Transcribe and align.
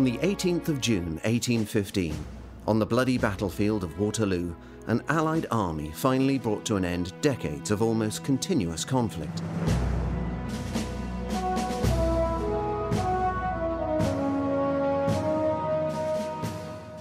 On 0.00 0.04
the 0.04 0.16
18th 0.16 0.68
of 0.68 0.80
June 0.80 1.20
1815, 1.24 2.16
on 2.66 2.78
the 2.78 2.86
bloody 2.86 3.18
battlefield 3.18 3.84
of 3.84 4.00
Waterloo, 4.00 4.56
an 4.86 5.02
Allied 5.10 5.44
army 5.50 5.92
finally 5.94 6.38
brought 6.38 6.64
to 6.64 6.76
an 6.76 6.86
end 6.86 7.12
decades 7.20 7.70
of 7.70 7.82
almost 7.82 8.24
continuous 8.24 8.82
conflict. 8.82 9.42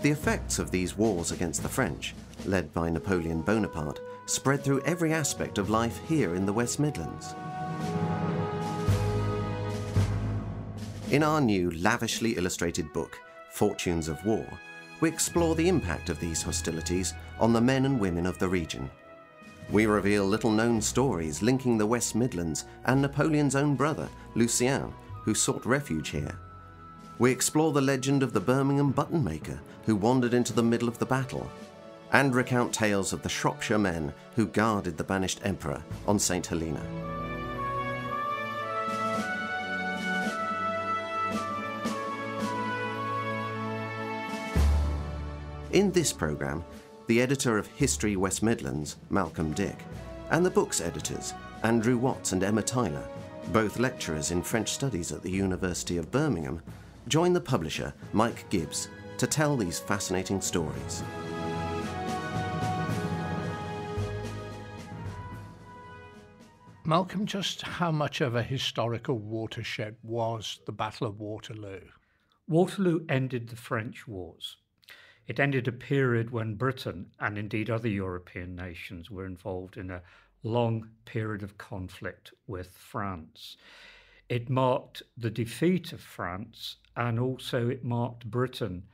The 0.02 0.11
effects 0.11 0.59
of 0.59 0.70
these 0.70 0.97
wars 0.97 1.31
against 1.31 1.63
the 1.63 1.70
French, 1.70 2.13
led 2.43 2.73
by 2.73 2.89
Napoleon 2.89 3.43
Bonaparte, 3.43 4.02
spread 4.25 4.61
through 4.61 4.81
every 4.81 5.13
aspect 5.13 5.57
of 5.57 5.70
life 5.70 6.02
here 6.09 6.36
in 6.36 6.45
the 6.45 6.52
West 6.52 6.81
Midlands. 6.81 7.34
In 11.11 11.23
our 11.23 11.41
new 11.41 11.71
lavishly 11.71 12.33
illustrated 12.33 12.93
book, 12.93 13.17
Fortunes 13.50 14.09
of 14.09 14.23
War, 14.23 14.45
we 15.01 15.09
explore 15.09 15.55
the 15.55 15.67
impact 15.67 16.11
of 16.11 16.19
these 16.19 16.43
hostilities 16.43 17.15
on 17.39 17.51
the 17.51 17.59
men 17.59 17.86
and 17.86 18.00
women 18.00 18.27
of 18.27 18.37
the 18.37 18.47
region. 18.47 18.91
We 19.71 19.87
reveal 19.87 20.23
little 20.25 20.51
known 20.51 20.79
stories 20.79 21.41
linking 21.41 21.79
the 21.79 21.87
West 21.87 22.14
Midlands 22.14 22.65
and 22.86 23.01
Napoleon's 23.01 23.55
own 23.55 23.75
brother, 23.75 24.07
Lucien, 24.36 24.93
who 25.23 25.33
sought 25.33 25.65
refuge 25.65 26.09
here. 26.09 26.37
We 27.17 27.31
explore 27.31 27.71
the 27.71 27.81
legend 27.81 28.21
of 28.21 28.31
the 28.31 28.39
Birmingham 28.39 28.91
button 28.91 29.23
maker 29.23 29.59
who 29.87 29.95
wandered 29.95 30.36
into 30.36 30.53
the 30.53 30.61
middle 30.61 30.87
of 30.87 31.00
the 31.00 31.07
battle, 31.07 31.50
and 32.14 32.36
recount 32.36 32.72
tales 32.72 33.14
of 33.14 33.23
the 33.23 33.30
Shropshire 33.30 33.80
men 33.80 34.14
who 34.36 34.45
guarded 34.45 34.95
the 34.95 35.03
banished 35.03 35.39
emperor 35.44 35.83
on 36.08 36.19
St. 36.19 36.45
Helena. 36.45 36.81
In 45.72 45.92
this 45.92 46.12
programme, 46.12 46.66
the 47.06 47.22
editor 47.22 47.59
of 47.59 47.67
History 47.67 48.16
West 48.16 48.42
Midlands, 48.42 48.98
Malcolm 49.12 49.53
Dick, 49.53 49.78
and 50.31 50.44
the 50.44 50.50
book's 50.50 50.81
editors, 50.81 51.36
Andrew 51.62 51.95
Watts 51.95 52.31
and 52.31 52.44
Emma 52.44 52.64
Tyler, 52.64 53.08
both 53.53 53.78
lecturers 53.78 54.31
in 54.31 54.42
French 54.42 54.70
studies 54.70 55.12
at 55.12 55.22
the 55.22 55.30
University 55.30 55.97
of 55.97 56.09
Birmingham, 56.09 56.59
join 57.08 57.34
the 57.34 57.42
publisher, 57.42 57.94
Mike 58.14 58.50
Gibbs, 58.50 58.88
to 59.20 59.28
tell 59.28 59.56
these 59.56 59.78
fascinating 59.78 60.42
stories. 60.42 61.03
Malcolm, 66.84 67.28
just 67.28 67.62
how 67.62 67.92
much 67.92 68.22
of 68.22 68.34
a 68.34 68.42
historical 68.42 69.20
watershed 69.20 69.97
was 70.02 70.62
the 70.66 70.72
Battle 70.72 71.06
of 71.06 71.20
Waterloo? 71.20 71.81
Waterloo 72.47 73.06
ended 73.08 73.50
the 73.50 73.56
French 73.56 74.08
wars. 74.08 74.58
It 75.30 75.39
ended 75.39 75.67
a 75.67 75.72
period 75.72 76.31
when 76.31 76.55
Britain 76.55 77.11
and 77.19 77.38
indeed 77.38 77.69
other 77.69 77.88
European 77.88 78.55
nations 78.55 79.11
were 79.11 79.27
involved 79.27 79.77
in 79.77 79.91
a 79.91 80.02
long 80.41 80.89
period 81.05 81.44
of 81.44 81.55
conflict 81.59 82.33
with 82.47 82.75
France. 82.75 83.55
It 84.27 84.50
marked 84.50 85.03
the 85.16 85.30
defeat 85.30 85.94
of 85.94 86.02
France 86.02 86.77
and 86.95 87.19
also 87.19 87.69
it 87.69 87.83
marked 87.83 88.31
Britain 88.31 88.88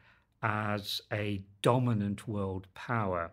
as 0.43 0.99
a 1.09 1.41
dominant 1.61 2.27
world 2.27 2.67
power. 2.73 3.31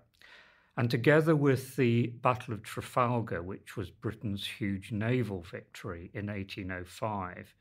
And 0.77 0.89
together 0.89 1.35
with 1.35 1.75
the 1.75 2.07
Battle 2.07 2.55
of 2.55 2.63
Trafalgar, 2.63 3.43
which 3.43 3.77
was 3.77 3.91
Britain's 3.91 4.47
huge 4.47 4.93
naval 4.93 5.43
victory 5.43 6.13
in 6.15 6.29
1805, 6.29 7.53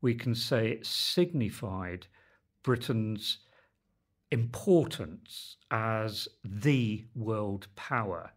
we 0.00 0.16
can 0.16 0.34
say 0.34 0.70
it 0.72 0.84
signified 0.84 2.08
Britain's 2.64 3.38
importance 4.34 5.56
as 5.70 6.28
the 6.44 7.06
world 7.14 7.68
power 7.76 8.32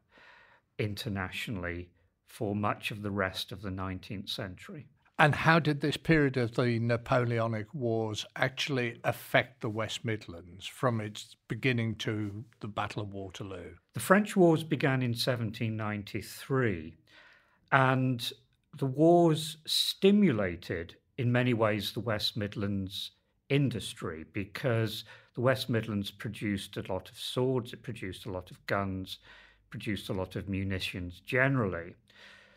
internationally 0.78 1.90
for 2.28 2.56
much 2.56 2.92
of 2.92 3.02
the 3.02 3.10
rest 3.10 3.52
of 3.52 3.64
the 3.64 3.72
19th 3.72 4.30
century. 4.30 4.86
And 5.18 5.34
how 5.34 5.58
did 5.58 5.82
this 5.82 5.98
period 5.98 6.38
of 6.38 6.54
the 6.54 6.78
Napoleonic 6.78 7.74
Wars 7.74 8.24
actually 8.36 9.00
affect 9.04 9.62
the 9.62 9.70
West 9.70 10.06
Midlands 10.06 10.68
from 10.68 11.02
its 11.02 11.36
beginning 11.48 11.96
to 11.96 12.46
the 12.60 12.68
Battle 12.68 13.02
of 13.02 13.12
Waterloo? 13.12 13.72
The 13.96 14.00
French 14.00 14.36
Wars 14.36 14.64
began 14.64 15.02
in 15.02 15.16
1793, 15.16 17.00
and 17.72 18.32
the 18.78 18.86
wars 18.86 19.58
stimulated, 19.66 20.96
in 21.18 21.32
many 21.32 21.56
ways, 21.56 21.94
the 21.94 22.02
West 22.02 22.38
Midlands 22.38 23.14
industry 23.50 24.26
because 24.34 25.04
the 25.36 25.42
West 25.42 25.70
Midlands 25.70 26.12
produced 26.12 26.78
a 26.78 26.92
lot 26.92 27.10
of 27.10 27.18
swords, 27.18 27.74
it 27.74 27.84
produced 27.84 28.26
a 28.26 28.32
lot 28.32 28.52
of 28.52 28.66
guns, 28.66 29.20
produced 29.70 30.10
a 30.10 30.14
lot 30.14 30.36
of 30.36 30.50
munitions 30.50 31.22
generally. 31.26 31.96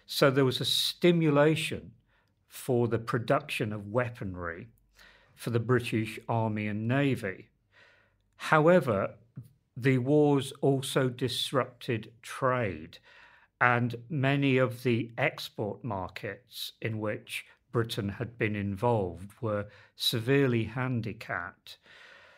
So 0.07 0.31
there 0.31 0.45
was 0.45 0.61
a 0.61 0.65
stimulation 0.65 1.93
for 2.49 2.89
the 2.89 2.99
production 2.99 3.73
of 3.73 3.93
weaponry 3.93 4.69
for 5.35 5.51
the 5.51 5.61
British 5.61 6.19
Army 6.29 6.67
and 6.67 6.89
Navy. 6.89 7.49
However, 8.37 9.15
the 9.77 9.99
wars 9.99 10.53
also 10.61 11.09
disrupted 11.09 12.13
trade, 12.23 12.99
and 13.61 13.95
many 14.09 14.59
of 14.59 14.83
the 14.83 15.11
export 15.17 15.85
markets 15.85 16.73
in 16.83 16.99
which 16.99 17.47
Britain 17.73 18.09
had 18.09 18.39
been 18.39 18.57
involved 18.57 19.31
were 19.41 19.67
severely 19.97 20.65
handicapped. 20.65 21.79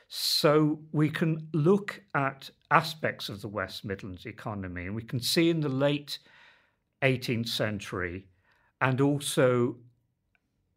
So 0.08 0.80
we 0.92 1.08
can 1.08 1.48
look 1.52 2.02
at 2.14 2.50
aspects 2.70 3.28
of 3.28 3.40
the 3.40 3.48
West 3.48 3.84
Midlands 3.84 4.26
economy, 4.26 4.86
and 4.86 4.94
we 4.94 5.02
can 5.02 5.20
see 5.20 5.48
in 5.48 5.60
the 5.60 5.68
late 5.68 6.18
18th 7.02 7.48
century 7.48 8.26
and 8.80 9.00
also 9.00 9.76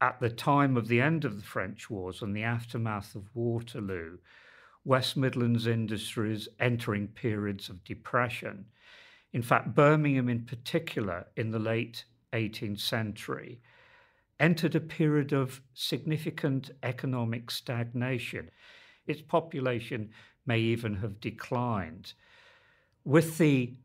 at 0.01 0.19
the 0.19 0.29
time 0.29 0.77
of 0.77 0.87
the 0.87 1.01
end 1.01 1.25
of 1.25 1.35
the 1.35 1.45
French 1.45 1.89
wars 1.89 2.21
and 2.21 2.35
the 2.35 2.43
aftermath 2.43 3.15
of 3.15 3.29
Waterloo, 3.33 4.17
West 4.83 5.17
Midlands 5.17 5.67
industries 5.67 6.47
entering 6.59 7.07
periods 7.07 7.69
of 7.69 7.83
depression. 7.83 8.65
In 9.33 9.41
fact, 9.41 9.73
Birmingham 9.73 10.29
in 10.29 10.45
particular 10.45 11.25
in 11.35 11.51
the 11.51 11.59
late 11.59 12.05
18th 12.33 12.79
century 12.79 13.59
entered 14.39 14.75
a 14.75 14.79
period 14.79 15.31
of 15.33 15.61
significant 15.73 16.71
economic 16.83 17.49
stagnation 17.49 18.49
its 19.07 19.21
population 19.21 20.09
may 20.45 20.59
even 20.59 20.95
have 20.95 21.19
declined. 21.19 22.13
With 23.03 23.37
the 23.37 23.75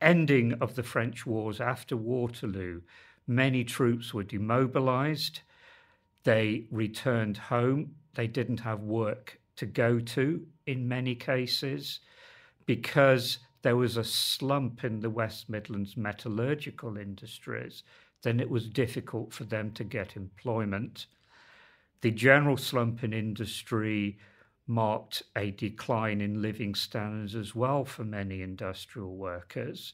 ending 0.00 0.54
of 0.54 0.74
the 0.74 0.82
French 0.82 1.26
wars 1.26 1.60
after 1.60 1.96
Waterloo, 1.96 2.82
many 3.26 3.64
troops 3.64 4.14
were 4.14 4.22
demobilized. 4.22 5.40
They 6.24 6.66
returned 6.70 7.36
home. 7.36 7.94
They 8.14 8.26
didn't 8.26 8.60
have 8.60 8.80
work 8.80 9.40
to 9.56 9.66
go 9.66 10.00
to 10.00 10.46
in 10.66 10.88
many 10.88 11.14
cases 11.14 12.00
because 12.66 13.38
there 13.62 13.76
was 13.76 13.96
a 13.96 14.04
slump 14.04 14.84
in 14.84 15.00
the 15.00 15.10
West 15.10 15.48
Midlands 15.48 15.96
metallurgical 15.96 16.96
industries. 16.96 17.82
Then 18.24 18.40
it 18.40 18.50
was 18.50 18.68
difficult 18.68 19.32
for 19.32 19.44
them 19.44 19.70
to 19.72 19.84
get 19.84 20.16
employment. 20.16 21.06
The 22.00 22.10
general 22.10 22.56
slump 22.56 23.04
in 23.04 23.12
industry 23.12 24.18
marked 24.66 25.22
a 25.36 25.50
decline 25.50 26.22
in 26.22 26.40
living 26.40 26.74
standards 26.74 27.34
as 27.34 27.54
well 27.54 27.84
for 27.84 28.02
many 28.02 28.40
industrial 28.40 29.14
workers. 29.14 29.92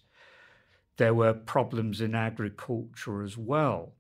There 0.97 1.13
were 1.13 1.35
problems 1.35 2.01
in 2.01 2.15
agriculture 2.15 3.23
as 3.23 3.37
well. 3.37 3.95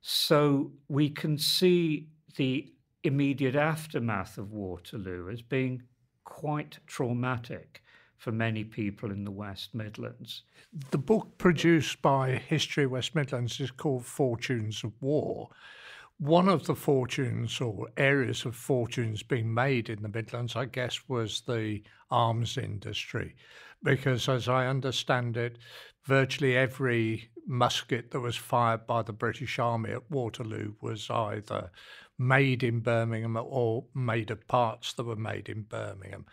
So 0.00 0.72
we 0.88 1.10
can 1.10 1.36
see 1.36 2.08
the 2.36 2.72
immediate 3.04 3.54
aftermath 3.54 4.38
of 4.38 4.52
Waterloo 4.52 5.28
as 5.30 5.42
being 5.42 5.82
quite 6.24 6.78
traumatic 6.86 7.82
for 8.18 8.32
many 8.32 8.64
people 8.64 9.10
in 9.10 9.24
the 9.24 9.30
West 9.30 9.74
Midlands. 9.74 10.42
The 10.90 10.98
book 10.98 11.38
produced 11.38 12.02
by 12.02 12.32
History 12.32 12.86
West 12.86 13.14
Midlands 13.14 13.60
is 13.60 13.70
called 13.70 14.04
Fortunes 14.04 14.84
of 14.84 14.92
War. 15.00 15.48
One 16.18 16.48
of 16.48 16.66
the 16.66 16.74
fortunes 16.74 17.60
or 17.60 17.88
areas 17.96 18.44
of 18.44 18.56
fortunes 18.56 19.22
being 19.22 19.54
made 19.54 19.88
in 19.88 20.02
the 20.02 20.08
Midlands, 20.08 20.56
I 20.56 20.64
guess, 20.64 21.08
was 21.08 21.42
the 21.42 21.82
arms 22.10 22.58
industry. 22.58 23.36
Because 23.84 24.28
as 24.28 24.48
I 24.48 24.66
understand 24.66 25.36
it, 25.36 25.58
virtually 26.04 26.56
every 26.56 27.30
musket 27.46 28.10
that 28.10 28.20
was 28.20 28.36
fired 28.36 28.86
by 28.86 29.02
the 29.02 29.12
British 29.12 29.60
Army 29.60 29.90
at 29.90 30.10
Waterloo 30.10 30.74
was 30.80 31.08
either 31.08 31.70
made 32.18 32.64
in 32.64 32.80
Birmingham 32.80 33.38
or 33.40 33.84
made 33.94 34.30
of 34.32 34.46
parts 34.48 34.92
that 34.94 35.04
were 35.04 35.16
made 35.16 35.48
in 35.48 35.62
Birmingham. 35.62 36.26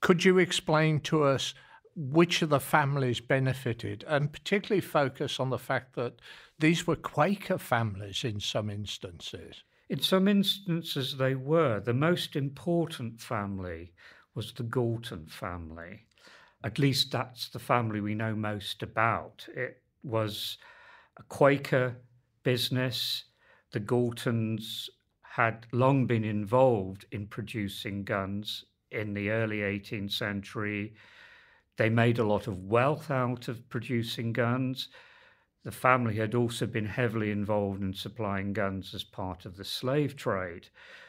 Could 0.00 0.24
you 0.24 0.38
explain 0.38 1.00
to 1.00 1.24
us 1.24 1.54
which 1.96 2.40
of 2.42 2.48
the 2.48 2.60
families 2.60 3.20
benefited 3.20 4.04
and 4.06 4.32
particularly 4.32 4.80
focus 4.80 5.38
on 5.38 5.50
the 5.50 5.58
fact 5.58 5.94
that 5.96 6.20
these 6.58 6.86
were 6.86 6.96
Quaker 6.96 7.58
families 7.58 8.24
in 8.24 8.40
some 8.40 8.70
instances. 8.70 9.62
In 9.88 10.00
some 10.00 10.28
instances, 10.28 11.16
they 11.16 11.34
were. 11.34 11.80
The 11.80 11.94
most 11.94 12.36
important 12.36 13.20
family 13.20 13.92
was 14.34 14.52
the 14.52 14.62
Galton 14.62 15.26
family. 15.26 16.06
At 16.62 16.78
least 16.78 17.10
that's 17.10 17.48
the 17.48 17.58
family 17.58 18.00
we 18.00 18.14
know 18.14 18.34
most 18.34 18.82
about. 18.82 19.46
It 19.54 19.82
was 20.02 20.58
a 21.18 21.22
Quaker 21.24 21.96
business. 22.42 23.24
The 23.72 23.80
Galtons 23.80 24.88
had 25.22 25.66
long 25.72 26.06
been 26.06 26.24
involved 26.24 27.06
in 27.10 27.26
producing 27.26 28.04
guns 28.04 28.64
in 28.90 29.14
the 29.14 29.30
early 29.30 29.58
18th 29.58 30.12
century. 30.12 30.94
They 31.76 31.88
made 31.88 32.18
a 32.18 32.24
lot 32.24 32.46
of 32.46 32.64
wealth 32.64 33.10
out 33.10 33.48
of 33.48 33.68
producing 33.68 34.32
guns. 34.32 34.88
The 35.64 35.72
family 35.72 36.16
had 36.16 36.34
also 36.34 36.66
been 36.66 36.86
heavily 36.86 37.30
involved 37.30 37.82
in 37.82 37.92
supplying 37.94 38.52
guns 38.52 38.94
as 38.94 39.04
part 39.04 39.44
of 39.44 39.56
the 39.56 39.64
slave 39.64 40.16
trade. 40.16 40.68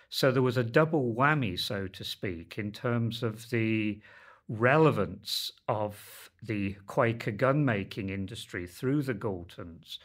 So 0.09 0.31
there 0.31 0.41
was 0.41 0.57
a 0.57 0.63
double 0.63 1.13
whammy, 1.13 1.57
so 1.57 1.87
to 1.87 2.03
speak, 2.03 2.57
in 2.57 2.71
terms 2.71 3.23
of 3.23 3.49
the 3.49 4.01
relevance 4.49 5.51
of 5.69 6.29
the 6.43 6.75
Quaker 6.85 7.31
gunmaking 7.31 8.09
industry 8.09 8.67
through 8.67 9.03
the 9.03 9.13
Galtons 9.13 9.99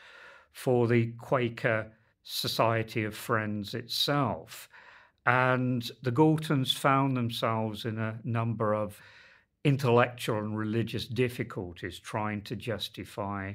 for 0.53 0.87
the 0.87 1.13
Quaker 1.19 1.93
Society 2.23 3.03
of 3.03 3.17
Friends 3.17 3.75
itself. 3.75 4.69
And 5.27 5.91
the 6.03 6.13
Galtons 6.13 6.73
found 6.73 7.17
themselves 7.17 7.85
in 7.85 7.99
a 7.99 8.21
number 8.23 8.73
of 8.73 9.01
intellectual 9.65 10.39
and 10.39 10.57
religious 10.57 11.07
difficulties 11.07 11.99
trying 11.99 12.43
to 12.43 12.55
justify 12.55 13.55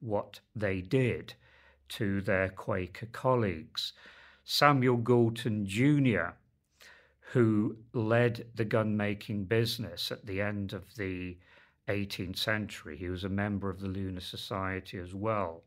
what 0.00 0.40
they 0.56 0.80
did 0.80 1.34
to 1.90 2.20
their 2.22 2.48
Quaker 2.48 3.06
colleagues. 3.06 3.92
Samuel 4.42 4.96
Galton 4.96 5.64
Jr., 5.64 6.34
who 7.30 7.76
led 7.92 8.46
the 8.56 8.64
gun 8.64 8.96
making 8.96 9.44
business 9.44 10.10
at 10.10 10.26
the 10.26 10.40
end 10.40 10.72
of 10.72 10.96
the 10.96 11.38
18th 11.88 12.38
century, 12.38 12.96
he 12.96 13.08
was 13.08 13.22
a 13.22 13.28
member 13.28 13.70
of 13.70 13.78
the 13.78 13.86
Lunar 13.86 14.20
Society 14.20 14.98
as 14.98 15.14
well, 15.14 15.62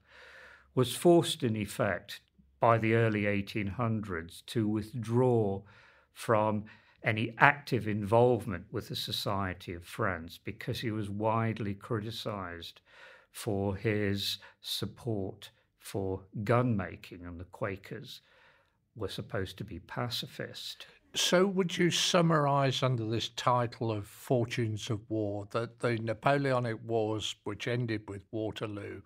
was 0.74 0.96
forced 0.96 1.44
in 1.44 1.56
effect 1.56 2.20
by 2.66 2.80
the 2.80 2.96
early 2.96 3.26
1800s 3.26 4.44
to 4.48 4.68
withdraw 4.68 5.62
from 6.14 6.64
any 7.04 7.32
active 7.38 7.88
involvement 7.88 8.66
with 8.72 8.88
the 8.88 8.96
Society 8.96 9.72
of 9.74 9.86
Friends 9.86 10.40
because 10.44 10.80
he 10.80 10.90
was 10.90 11.08
widely 11.08 11.76
criticized 11.76 12.82
for 13.32 13.76
his 13.76 14.40
support 14.62 15.52
for 15.78 16.24
gun 16.44 16.76
making, 16.76 17.24
and 17.24 17.40
the 17.40 17.44
Quakers 17.44 18.22
were 18.96 19.10
supposed 19.10 19.60
to 19.60 19.64
be 19.64 19.78
pacifist. 19.78 20.88
So, 21.14 21.46
would 21.46 21.78
you 21.78 21.92
summarize 21.92 22.82
under 22.82 23.06
this 23.06 23.30
title 23.30 23.92
of 23.92 24.08
Fortunes 24.08 24.90
of 24.90 25.08
War 25.08 25.48
that 25.52 25.82
the 25.82 25.98
Napoleonic 26.00 26.80
Wars, 26.84 27.36
which 27.44 27.68
ended 27.68 28.10
with 28.10 28.24
Waterloo, 28.32 29.04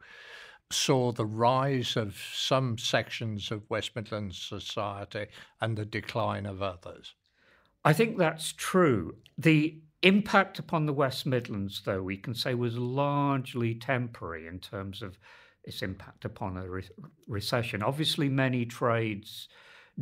saw 0.71 1.12
the 1.12 1.25
rise 1.25 1.98
of 1.98 2.16
some 2.33 2.77
sections 2.77 3.51
of 3.51 3.69
West 3.69 3.95
Midlands 3.95 4.38
society 4.38 5.27
and 5.62 5.77
the 5.77 5.86
decline 5.86 6.45
of 6.45 6.62
others? 6.62 7.16
I 7.83 7.94
think 7.94 8.18
that's 8.18 8.54
true. 8.54 9.16
The 9.38 9.80
impact 10.04 10.60
upon 10.60 10.86
the 10.86 10.94
West 10.94 11.25
Midlands, 11.25 11.81
though, 11.86 12.04
we 12.04 12.18
can 12.18 12.33
say 12.33 12.54
was 12.54 12.77
largely 12.77 13.75
temporary 13.75 14.48
in 14.48 14.60
terms 14.60 15.01
of 15.01 15.18
its 15.63 15.81
impact 15.81 16.25
upon 16.25 16.57
a 16.57 16.69
re- 16.69 16.89
recession. 17.27 17.81
Obviously, 17.81 18.30
many 18.30 18.66
trades 18.66 19.50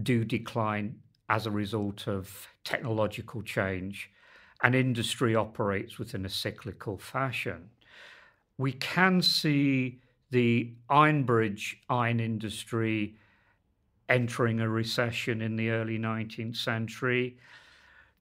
do 0.03 0.23
decline 0.23 0.99
as 1.29 1.45
a 1.45 1.51
result 1.51 2.07
of 2.07 2.47
technological 2.63 3.41
change, 3.41 4.09
and 4.63 4.73
industry 4.73 5.35
operates 5.35 5.99
within 5.99 6.25
a 6.25 6.29
cyclical 6.29 6.97
fashion. 6.97 7.69
We 8.57 8.71
can 8.71 9.21
see 9.21 10.01
the 10.29 10.73
Ironbridge 10.89 11.75
iron 11.89 12.19
industry 12.19 13.15
entering 14.09 14.59
a 14.59 14.69
recession 14.69 15.41
in 15.41 15.55
the 15.55 15.69
early 15.69 15.97
19th 15.97 16.57
century. 16.57 17.37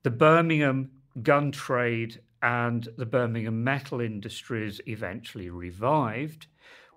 The 0.02 0.10
Birmingham 0.10 0.90
gun 1.22 1.52
trade 1.52 2.20
and 2.42 2.88
the 2.96 3.06
Birmingham 3.06 3.64
metal 3.64 4.00
industries 4.00 4.80
eventually 4.86 5.50
revived 5.50 6.46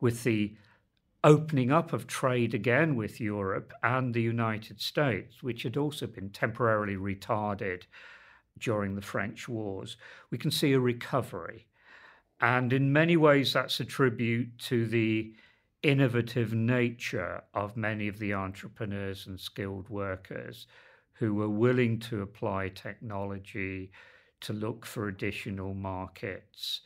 with 0.01 0.23
the 0.23 0.55
opening 1.23 1.71
up 1.71 1.91
of 1.91 2.07
trade 2.07 2.53
again 2.53 2.95
with 2.95 3.19
Europe 3.19 3.73
and 3.83 4.13
the 4.13 4.21
United 4.21 4.79
States, 4.79 5.43
which 5.43 5.63
had 5.63 5.75
also 5.75 6.07
been 6.07 6.29
temporarily 6.29 6.95
retarded 6.95 7.83
during 8.57 8.95
the 8.95 9.01
French 9.01 9.47
wars, 9.47 9.97
we 10.29 10.37
can 10.37 10.51
see 10.51 10.73
a 10.73 10.79
recovery. 10.79 11.65
And 12.41 12.71
in 12.71 12.93
many 12.93 13.17
ways, 13.17 13.53
that's 13.53 13.79
a 13.79 13.85
tribute 13.85 14.57
to 14.59 14.85
the 14.85 15.33
innovative 15.83 16.53
nature 16.53 17.41
of 17.53 17.77
many 17.77 18.07
of 18.07 18.19
the 18.19 18.33
entrepreneurs 18.33 19.27
and 19.27 19.39
skilled 19.39 19.89
workers 19.89 20.67
who 21.13 21.33
were 21.33 21.49
willing 21.49 21.99
to 21.99 22.21
apply 22.21 22.69
technology 22.69 23.91
to 24.41 24.53
look 24.53 24.85
for 24.85 25.07
additional 25.07 25.73
markets 25.73 26.81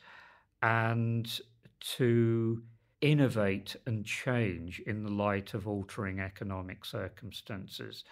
and 0.62 1.40
to 1.80 2.62
innovate 3.00 3.76
and 3.86 4.04
change 4.04 4.80
in 4.86 5.02
the 5.04 5.12
light 5.12 5.54
of 5.54 5.68
altering 5.68 6.20
economic 6.20 6.84
circumstances. 6.84 8.02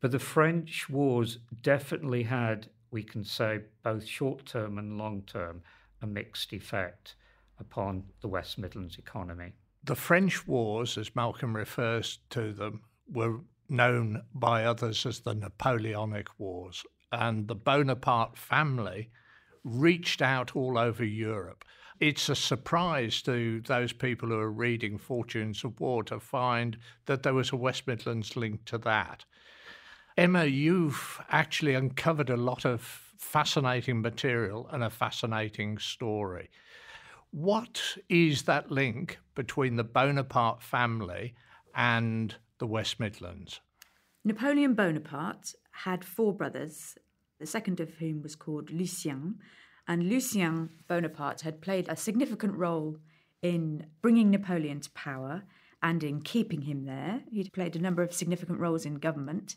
But 0.00 0.10
the 0.10 0.18
French 0.18 0.88
wars 0.88 1.38
definitely 1.62 2.24
had, 2.24 2.68
we 2.90 3.02
can 3.02 3.24
say, 3.24 3.60
both 3.82 4.04
short 4.04 4.44
term 4.44 4.78
and 4.78 4.98
long 4.98 5.22
term, 5.22 5.62
a 6.06 6.12
mixed 6.12 6.52
effect 6.52 7.16
upon 7.58 8.04
the 8.20 8.28
West 8.28 8.58
Midlands 8.58 8.98
economy. 8.98 9.52
The 9.84 9.96
French 9.96 10.46
wars, 10.46 10.98
as 10.98 11.14
Malcolm 11.16 11.56
refers 11.56 12.18
to 12.30 12.52
them, 12.52 12.82
were 13.10 13.40
known 13.68 14.22
by 14.34 14.64
others 14.64 15.06
as 15.06 15.20
the 15.20 15.34
Napoleonic 15.34 16.28
Wars, 16.38 16.84
and 17.12 17.48
the 17.48 17.54
Bonaparte 17.54 18.36
family 18.36 19.10
reached 19.64 20.22
out 20.22 20.54
all 20.54 20.78
over 20.78 21.04
Europe 21.04 21.64
it's 22.00 22.28
a 22.28 22.34
surprise 22.34 23.22
to 23.22 23.62
those 23.62 23.92
people 23.92 24.28
who 24.28 24.38
are 24.38 24.50
reading 24.50 24.98
Fortunes 24.98 25.64
of 25.64 25.80
War 25.80 26.02
to 26.04 26.20
find 26.20 26.76
that 27.06 27.22
there 27.22 27.34
was 27.34 27.52
a 27.52 27.56
West 27.56 27.86
Midlands 27.86 28.36
link 28.36 28.64
to 28.66 28.78
that. 28.78 29.24
Emma, 30.16 30.44
you've 30.44 31.20
actually 31.30 31.74
uncovered 31.74 32.30
a 32.30 32.36
lot 32.36 32.64
of 32.66 33.05
fascinating 33.18 34.00
material 34.00 34.68
and 34.70 34.82
a 34.82 34.90
fascinating 34.90 35.78
story. 35.78 36.50
What 37.30 37.80
is 38.08 38.42
that 38.42 38.70
link 38.70 39.18
between 39.34 39.76
the 39.76 39.84
Bonaparte 39.84 40.62
family 40.62 41.34
and 41.74 42.34
the 42.58 42.66
West 42.66 42.98
Midlands? 42.98 43.60
Napoleon 44.24 44.74
Bonaparte 44.74 45.54
had 45.70 46.04
four 46.04 46.32
brothers, 46.32 46.96
the 47.38 47.46
second 47.46 47.80
of 47.80 47.94
whom 47.94 48.22
was 48.22 48.34
called 48.34 48.70
Lucien, 48.70 49.38
and 49.86 50.08
Lucien 50.08 50.70
Bonaparte 50.88 51.42
had 51.42 51.60
played 51.60 51.88
a 51.88 51.96
significant 51.96 52.56
role 52.56 52.98
in 53.42 53.86
bringing 54.02 54.30
Napoleon 54.30 54.80
to 54.80 54.90
power 54.92 55.44
and 55.82 56.02
in 56.02 56.22
keeping 56.22 56.62
him 56.62 56.84
there. 56.84 57.22
He'd 57.30 57.52
played 57.52 57.76
a 57.76 57.80
number 57.80 58.02
of 58.02 58.12
significant 58.12 58.58
roles 58.58 58.84
in 58.84 58.94
government. 58.94 59.56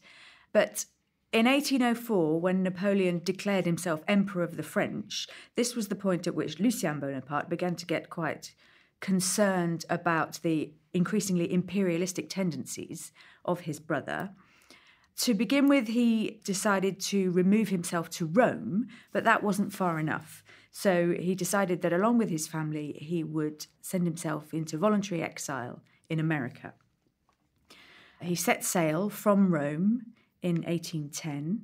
But 0.51 0.86
in 1.31 1.45
1804, 1.45 2.39
when 2.39 2.63
Napoleon 2.63 3.21
declared 3.24 3.65
himself 3.65 4.03
Emperor 4.07 4.43
of 4.43 4.57
the 4.57 4.63
French, 4.63 5.27
this 5.55 5.75
was 5.75 5.88
the 5.88 5.95
point 5.95 6.25
at 6.25 6.33
which 6.33 6.59
Lucien 6.59 7.00
Bonaparte 7.00 7.50
began 7.50 7.75
to 7.75 7.86
get 7.86 8.09
quite 8.09 8.53
concerned 9.00 9.86
about 9.89 10.39
the 10.41 10.74
increasingly 10.93 11.51
imperialistic 11.51 12.29
tendencies 12.29 13.12
of 13.45 13.62
his 13.62 13.79
brother. 13.79 14.31
To 15.17 15.33
begin 15.33 15.67
with, 15.67 15.89
he 15.89 16.39
decided 16.43 17.00
to 17.01 17.31
remove 17.31 17.69
himself 17.69 18.09
to 18.12 18.25
Rome, 18.25 18.88
but 19.12 19.24
that 19.25 19.43
wasn't 19.43 19.74
far 19.74 20.00
enough. 20.00 20.43
So 20.71 21.13
he 21.19 21.36
decided 21.36 21.81
that 21.81 21.93
along 21.93 22.17
with 22.17 22.29
his 22.29 22.48
family, 22.48 22.98
he 23.00 23.24
would 23.24 23.67
send 23.81 24.05
himself 24.05 24.53
into 24.53 24.77
voluntary 24.77 25.21
exile 25.21 25.83
in 26.09 26.19
America. 26.19 26.74
He 28.21 28.36
set 28.36 28.63
sail 28.63 29.09
from 29.09 29.53
Rome 29.53 30.13
in 30.41 30.58
1810, 30.63 31.62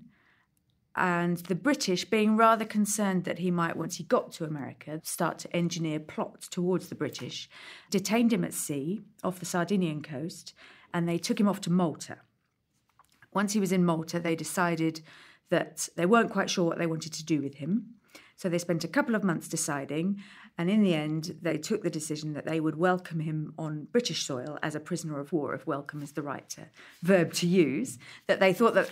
and 0.98 1.38
the 1.38 1.56
British, 1.56 2.06
being 2.06 2.38
rather 2.38 2.64
concerned 2.64 3.26
that 3.26 3.40
he 3.40 3.52
might, 3.52 3.76
once 3.76 3.98
he 3.98 4.04
got 4.04 4.32
to 4.34 4.46
America, 4.46 5.02
start 5.04 5.40
to 5.40 5.54
engineer 5.54 6.00
plots 6.00 6.48
towards 6.48 6.88
the 6.88 6.96
British, 6.96 7.50
detained 7.90 8.32
him 8.32 8.46
at 8.46 8.54
sea 8.54 9.02
off 9.22 9.40
the 9.40 9.46
Sardinian 9.46 10.02
coast, 10.02 10.54
and 10.94 11.08
they 11.08 11.18
took 11.18 11.38
him 11.40 11.50
off 11.50 11.60
to 11.62 11.70
Malta. 11.70 12.20
Once 13.34 13.52
he 13.52 13.60
was 13.60 13.74
in 13.74 13.84
Malta, 13.84 14.22
they 14.22 14.36
decided 14.36 15.02
that 15.50 15.90
they 15.98 16.06
weren't 16.06 16.32
quite 16.32 16.50
sure 16.50 16.64
what 16.64 16.78
they 16.78 16.88
wanted 16.88 17.12
to 17.12 17.26
do 17.26 17.42
with 17.42 17.56
him. 17.56 17.96
So 18.38 18.48
they 18.48 18.58
spent 18.58 18.86
a 18.86 18.90
couple 18.90 19.16
of 19.16 19.24
months 19.24 19.50
deciding. 19.50 20.22
And 20.58 20.70
in 20.70 20.84
the 20.84 20.94
end, 20.94 21.38
they 21.42 21.58
took 21.58 21.84
the 21.84 21.90
decision 21.90 22.34
that 22.34 22.46
they 22.46 22.60
would 22.62 22.78
welcome 22.78 23.20
him 23.20 23.54
on 23.58 23.88
British 23.92 24.26
soil 24.26 24.58
as 24.64 24.74
a 24.74 24.80
prisoner 24.80 25.20
of 25.20 25.34
war, 25.34 25.54
if 25.54 25.68
welcome 25.68 26.02
is 26.02 26.14
the 26.14 26.22
right 26.22 26.48
to, 26.52 26.68
verb 27.04 27.34
to 27.34 27.48
use, 27.48 27.98
that 28.28 28.40
they 28.40 28.54
thought 28.54 28.74
that 28.74 28.92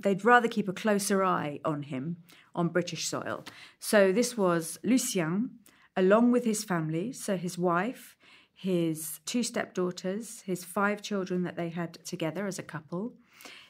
they'd 0.00 0.24
rather 0.24 0.48
keep 0.48 0.68
a 0.68 0.72
closer 0.72 1.24
eye 1.24 1.60
on 1.64 1.84
him 1.84 2.16
on 2.54 2.68
British 2.68 3.06
soil. 3.06 3.44
So 3.78 4.10
this 4.10 4.36
was 4.36 4.78
Lucien, 4.82 5.50
along 5.96 6.32
with 6.32 6.44
his 6.44 6.64
family, 6.64 7.12
so 7.12 7.36
his 7.36 7.56
wife, 7.56 8.16
his 8.52 9.20
two 9.24 9.44
stepdaughters, 9.44 10.40
his 10.42 10.64
five 10.64 11.00
children 11.00 11.44
that 11.44 11.56
they 11.56 11.68
had 11.68 12.04
together 12.04 12.46
as 12.46 12.58
a 12.58 12.62
couple, 12.62 13.12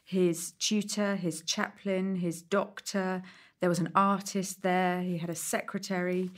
his 0.03 0.53
tutor, 0.53 1.17
his 1.17 1.43
chaplain, 1.43 2.17
his 2.17 2.43
doctor. 2.43 3.23
There 3.61 3.69
was 3.69 3.79
an 3.79 3.91
artist 3.95 4.63
there, 4.63 5.03
he 5.03 5.19
had 5.19 5.31
a 5.31 5.35
secretary 5.35 6.31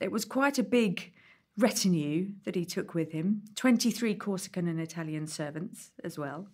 it 0.00 0.10
was 0.10 0.24
quite 0.24 0.58
a 0.58 0.62
big 0.62 1.12
retinue 1.56 2.30
that 2.44 2.54
he 2.54 2.64
took 2.64 2.94
with 2.94 3.12
him 3.12 3.42
23 3.56 4.14
Corsican 4.14 4.68
and 4.68 4.80
Italian 4.80 5.26
servants 5.26 5.90
as 6.02 6.18
well, 6.18 6.48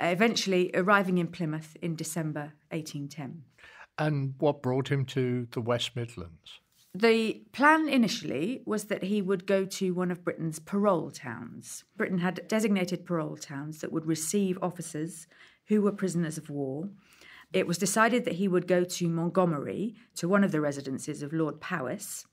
eventually 0.00 0.70
arriving 0.74 1.18
in 1.18 1.28
Plymouth 1.28 1.76
in 1.82 1.96
December 1.96 2.54
1810. 2.70 3.42
And 3.98 4.34
what 4.38 4.62
brought 4.62 4.88
him 4.88 5.04
to 5.06 5.48
the 5.52 5.60
West 5.60 5.96
Midlands? 5.96 6.60
The 6.94 7.42
plan 7.52 7.88
initially 7.88 8.62
was 8.64 8.84
that 8.84 9.04
he 9.04 9.20
would 9.20 9.46
go 9.46 9.66
to 9.66 9.92
one 9.92 10.10
of 10.10 10.24
Britain's 10.24 10.58
parole 10.58 11.10
towns. 11.10 11.84
Britain 11.94 12.18
had 12.18 12.48
designated 12.48 13.04
parole 13.04 13.36
towns 13.36 13.80
that 13.80 13.92
would 13.92 14.06
receive 14.06 14.58
officers 14.62 15.26
who 15.66 15.82
were 15.82 15.92
prisoners 15.92 16.38
of 16.38 16.48
war. 16.48 16.88
It 17.52 17.66
was 17.66 17.76
decided 17.76 18.24
that 18.24 18.34
he 18.34 18.48
would 18.48 18.66
go 18.66 18.82
to 18.82 19.08
Montgomery, 19.08 19.94
to 20.16 20.28
one 20.28 20.42
of 20.42 20.52
the 20.52 20.60
residences 20.60 21.22
of 21.22 21.34
Lord 21.34 21.60
Powis, 21.60 22.24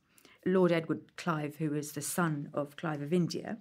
Lord 0.46 0.72
Edward 0.72 1.16
Clive, 1.18 1.56
who 1.58 1.74
is 1.74 1.92
the 1.92 2.02
son 2.02 2.50
of 2.54 2.76
Clive 2.76 3.02
of 3.02 3.14
India. 3.14 3.58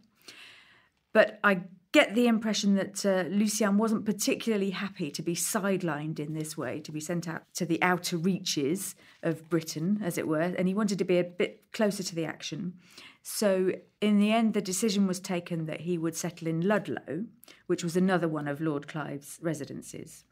But 1.13 1.39
I 1.45 1.63
get 1.93 2.15
the 2.15 2.27
impression 2.27 2.75
that 2.77 3.05
uh, 3.05 3.29
Lucien 3.29 3.77
wasn't 3.77 4.07
particularly 4.07 4.71
happy 4.71 5.11
to 5.11 5.23
be 5.23 5.35
sidelined 5.35 6.19
in 6.19 6.33
this 6.33 6.57
way, 6.57 6.81
to 6.81 6.91
be 6.91 7.01
sent 7.01 7.29
out 7.29 7.43
to 7.55 7.67
the 7.67 7.81
outer 7.83 8.17
reaches 8.17 8.95
of 9.23 9.49
Britain, 9.51 10.01
as 10.03 10.17
it 10.17 10.27
were, 10.27 10.41
and 10.41 10.67
he 10.67 10.75
wanted 10.75 10.99
to 10.99 11.05
be 11.05 11.19
a 11.19 11.25
bit 11.25 11.71
closer 11.73 12.03
to 12.03 12.15
the 12.15 12.25
action. 12.25 12.75
So, 13.23 13.73
in 14.01 14.19
the 14.19 14.33
end, 14.33 14.55
the 14.55 14.63
decision 14.63 15.07
was 15.07 15.21
taken 15.21 15.67
that 15.67 15.83
he 15.83 15.99
would 15.99 16.17
settle 16.17 16.49
in 16.49 16.63
Ludlow, 16.63 17.27
which 17.67 17.85
was 17.85 17.97
another 17.97 18.27
one 18.27 18.49
of 18.49 18.61
Lord 18.61 18.89
Clive's 18.89 19.39
residences. 19.43 20.25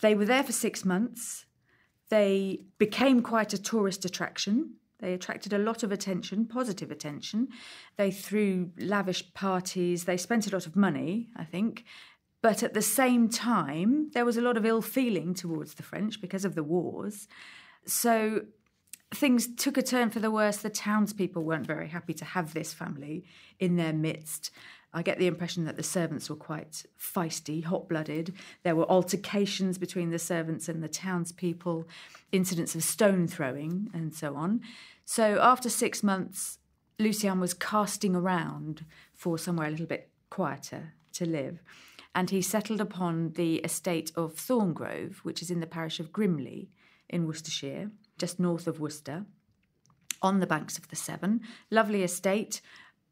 They 0.00 0.14
were 0.14 0.24
there 0.24 0.44
for 0.44 0.52
six 0.52 0.84
months. 0.84 1.46
They 2.08 2.60
became 2.78 3.22
quite 3.22 3.52
a 3.52 3.60
tourist 3.60 4.04
attraction. 4.04 4.76
They 5.00 5.12
attracted 5.12 5.52
a 5.52 5.58
lot 5.58 5.82
of 5.82 5.92
attention, 5.92 6.46
positive 6.46 6.90
attention. 6.90 7.48
They 7.96 8.10
threw 8.10 8.72
lavish 8.78 9.32
parties. 9.32 10.04
They 10.04 10.16
spent 10.16 10.46
a 10.46 10.50
lot 10.50 10.66
of 10.66 10.76
money, 10.76 11.28
I 11.36 11.44
think. 11.44 11.84
But 12.42 12.62
at 12.62 12.74
the 12.74 12.82
same 12.82 13.28
time, 13.28 14.10
there 14.14 14.24
was 14.24 14.36
a 14.36 14.42
lot 14.42 14.56
of 14.56 14.66
ill 14.66 14.82
feeling 14.82 15.34
towards 15.34 15.74
the 15.74 15.82
French 15.82 16.20
because 16.20 16.44
of 16.44 16.54
the 16.54 16.62
wars. 16.62 17.28
So 17.84 18.42
things 19.14 19.54
took 19.56 19.76
a 19.76 19.82
turn 19.82 20.10
for 20.10 20.20
the 20.20 20.30
worse. 20.30 20.58
The 20.58 20.70
townspeople 20.70 21.42
weren't 21.42 21.66
very 21.66 21.88
happy 21.88 22.14
to 22.14 22.24
have 22.24 22.54
this 22.54 22.72
family 22.72 23.24
in 23.58 23.76
their 23.76 23.92
midst. 23.92 24.50
I 24.92 25.02
get 25.02 25.18
the 25.18 25.26
impression 25.26 25.64
that 25.64 25.76
the 25.76 25.82
servants 25.82 26.30
were 26.30 26.36
quite 26.36 26.84
feisty, 26.98 27.62
hot 27.62 27.88
blooded. 27.88 28.34
There 28.62 28.74
were 28.74 28.90
altercations 28.90 29.76
between 29.76 30.10
the 30.10 30.18
servants 30.18 30.68
and 30.68 30.82
the 30.82 30.88
townspeople, 30.88 31.86
incidents 32.32 32.74
of 32.74 32.82
stone 32.82 33.26
throwing, 33.26 33.90
and 33.92 34.14
so 34.14 34.34
on. 34.34 34.62
So 35.04 35.38
after 35.40 35.68
six 35.68 36.02
months, 36.02 36.58
Lucien 36.98 37.38
was 37.38 37.54
casting 37.54 38.16
around 38.16 38.84
for 39.12 39.38
somewhere 39.38 39.68
a 39.68 39.70
little 39.70 39.86
bit 39.86 40.10
quieter 40.30 40.94
to 41.12 41.26
live. 41.26 41.62
And 42.14 42.30
he 42.30 42.42
settled 42.42 42.80
upon 42.80 43.32
the 43.32 43.56
estate 43.56 44.10
of 44.16 44.34
Thorngrove, 44.34 45.18
which 45.18 45.42
is 45.42 45.50
in 45.50 45.60
the 45.60 45.66
parish 45.66 46.00
of 46.00 46.12
Grimley 46.12 46.70
in 47.08 47.26
Worcestershire, 47.26 47.90
just 48.18 48.40
north 48.40 48.66
of 48.66 48.80
Worcester, 48.80 49.26
on 50.20 50.40
the 50.40 50.46
banks 50.46 50.78
of 50.78 50.88
the 50.88 50.96
Severn. 50.96 51.40
Lovely 51.70 52.02
estate, 52.02 52.60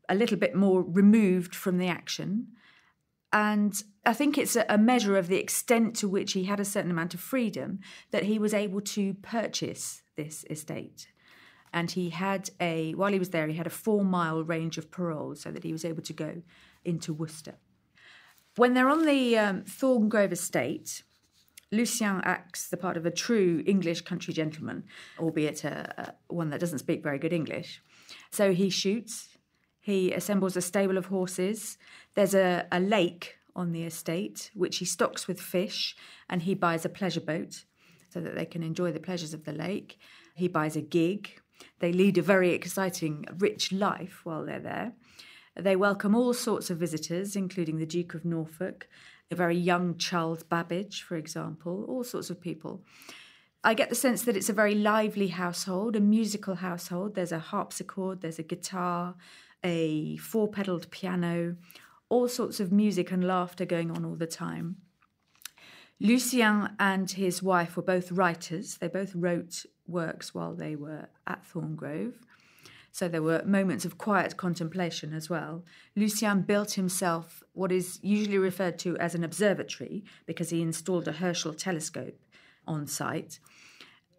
a 0.08 0.14
little 0.14 0.36
bit 0.36 0.54
more 0.54 0.82
removed 0.82 1.54
from 1.54 1.78
the 1.78 1.88
action. 1.88 2.48
And 3.32 3.82
I 4.04 4.12
think 4.12 4.38
it's 4.38 4.56
a 4.56 4.78
measure 4.78 5.16
of 5.16 5.28
the 5.28 5.36
extent 5.36 5.96
to 5.96 6.08
which 6.08 6.32
he 6.32 6.44
had 6.44 6.60
a 6.60 6.64
certain 6.64 6.90
amount 6.90 7.12
of 7.12 7.20
freedom 7.20 7.80
that 8.10 8.25
he 8.25 8.38
was 8.38 8.54
able 8.54 8.80
to 8.82 9.14
purchase 9.14 10.02
this 10.16 10.44
estate. 10.48 11.08
And 11.72 11.90
he 11.90 12.10
had 12.10 12.50
a, 12.60 12.94
while 12.94 13.12
he 13.12 13.18
was 13.18 13.30
there, 13.30 13.48
he 13.48 13.56
had 13.56 13.66
a 13.66 13.70
four 13.70 14.04
mile 14.04 14.42
range 14.42 14.78
of 14.78 14.90
parole 14.90 15.34
so 15.34 15.50
that 15.50 15.64
he 15.64 15.72
was 15.72 15.84
able 15.84 16.02
to 16.02 16.12
go 16.12 16.42
into 16.84 17.12
Worcester. 17.12 17.56
When 18.56 18.72
they're 18.72 18.88
on 18.88 19.04
the 19.04 19.36
um, 19.36 19.62
Thorngrove 19.64 20.32
estate, 20.32 21.02
Lucien 21.72 22.22
acts 22.25 22.68
the 22.68 22.76
part 22.76 22.96
of 22.96 23.04
a 23.04 23.10
true 23.10 23.62
English 23.66 24.02
country 24.02 24.32
gentleman, 24.32 24.84
albeit 25.18 25.64
a, 25.64 26.14
a, 26.28 26.32
one 26.32 26.50
that 26.50 26.60
doesn't 26.60 26.78
speak 26.78 27.02
very 27.02 27.18
good 27.18 27.32
English. 27.32 27.82
So 28.30 28.52
he 28.52 28.70
shoots, 28.70 29.36
he 29.87 30.12
assembles 30.12 30.57
a 30.57 30.61
stable 30.61 30.99
of 30.99 31.07
horses. 31.07 31.78
There's 32.16 32.35
a, 32.35 32.66
a 32.73 32.81
lake 32.81 33.37
on 33.55 33.71
the 33.71 33.85
estate, 33.85 34.50
which 34.52 34.78
he 34.78 34.85
stocks 34.85 35.28
with 35.28 35.40
fish, 35.40 35.95
and 36.28 36.43
he 36.43 36.57
buys 36.57 36.85
a 36.85 36.88
pleasure 36.88 37.21
boat 37.21 37.62
so 38.11 38.19
that 38.21 38.35
they 38.35 38.47
can 38.47 38.64
enjoy 38.64 38.90
the 38.90 38.99
pleasures 38.99 39.33
of 39.33 39.45
the 39.45 39.52
lake. 39.52 40.00
He 40.35 40.49
buys 40.49 40.75
a 40.75 40.81
gig. 40.81 41.40
They 41.78 41.93
lead 41.93 42.19
a 42.19 42.23
very 42.23 42.50
exciting, 42.50 43.26
rich 43.38 43.71
life 43.71 44.23
while 44.25 44.45
they're 44.45 44.59
there. 44.59 44.93
They 45.55 45.76
welcome 45.76 46.16
all 46.16 46.35
sorts 46.35 46.69
of 46.69 46.78
visitors, 46.78 47.37
including 47.37 47.78
the 47.78 47.87
Duke 47.87 48.14
of 48.14 48.25
Norfolk, 48.25 48.88
a 49.31 49.37
very 49.37 49.57
young 49.57 49.97
Charles 49.99 50.43
Babbage, 50.43 51.05
for 51.05 51.14
example, 51.14 51.85
all 51.88 52.02
sorts 52.02 52.28
of 52.28 52.40
people. 52.40 52.83
I 53.62 53.75
get 53.75 53.88
the 53.88 53.95
sense 53.95 54.23
that 54.23 54.37
it's 54.37 54.49
a 54.49 54.52
very 54.52 54.75
lively 54.75 55.28
household, 55.28 55.95
a 55.95 56.00
musical 56.00 56.57
household. 56.57 57.14
There's 57.14 57.31
a 57.31 57.38
harpsichord, 57.38 58.21
there's 58.21 58.40
a 58.40 58.43
guitar, 58.43 59.14
a 59.64 60.16
four 60.18 60.48
pedaled 60.48 60.90
piano, 60.90 61.56
all 62.08 62.28
sorts 62.28 62.60
of 62.60 62.72
music 62.72 63.10
and 63.10 63.26
laughter 63.26 63.64
going 63.64 63.90
on 63.90 64.04
all 64.04 64.14
the 64.14 64.26
time. 64.26 64.76
Lucien 65.98 66.70
and 66.78 67.10
his 67.12 67.42
wife 67.42 67.76
were 67.76 67.82
both 67.82 68.12
writers. 68.12 68.76
They 68.76 68.88
both 68.88 69.14
wrote 69.14 69.64
works 69.86 70.34
while 70.34 70.54
they 70.54 70.76
were 70.76 71.08
at 71.26 71.44
Thorngrove. 71.44 72.14
So 72.92 73.08
there 73.08 73.22
were 73.22 73.42
moments 73.44 73.84
of 73.84 73.98
quiet 73.98 74.36
contemplation 74.36 75.12
as 75.12 75.28
well. 75.28 75.64
Lucien 75.94 76.42
built 76.42 76.72
himself 76.72 77.42
what 77.52 77.70
is 77.70 77.98
usually 78.02 78.38
referred 78.38 78.78
to 78.80 78.96
as 78.98 79.14
an 79.14 79.22
observatory 79.22 80.04
because 80.25 80.50
he 80.50 80.62
installed 80.62 81.06
a 81.06 81.12
Herschel 81.12 81.52
telescope 81.52 82.18
on 82.66 82.86
site. 82.86 83.38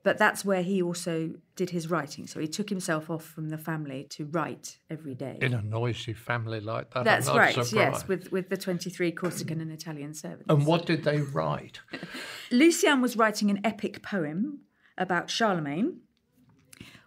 But 0.07 0.17
that's 0.17 0.45
where 0.45 0.61
he 0.61 0.81
also 0.81 1.31
did 1.57 1.71
his 1.71 1.89
writing. 1.89 2.27
So 2.27 2.39
he 2.39 2.47
took 2.47 2.69
himself 2.69 3.09
off 3.09 3.25
from 3.25 3.49
the 3.49 3.57
family 3.57 4.07
to 4.11 4.23
write 4.23 4.77
every 4.89 5.15
day. 5.15 5.37
In 5.41 5.53
a 5.53 5.61
noisy 5.61 6.13
family 6.13 6.61
like 6.61 6.91
that. 6.91 7.03
That's 7.03 7.27
right, 7.27 7.49
surprised. 7.49 7.73
yes, 7.73 8.07
with, 8.07 8.31
with 8.31 8.47
the 8.47 8.55
23 8.55 9.11
Corsican 9.11 9.59
and 9.59 9.69
Italian 9.69 10.13
servants. 10.13 10.45
And 10.47 10.65
what 10.65 10.85
did 10.85 11.03
they 11.03 11.19
write? 11.19 11.81
Lucien 12.51 13.01
was 13.01 13.17
writing 13.17 13.49
an 13.49 13.59
epic 13.65 14.01
poem 14.01 14.61
about 14.97 15.29
Charlemagne, 15.29 15.99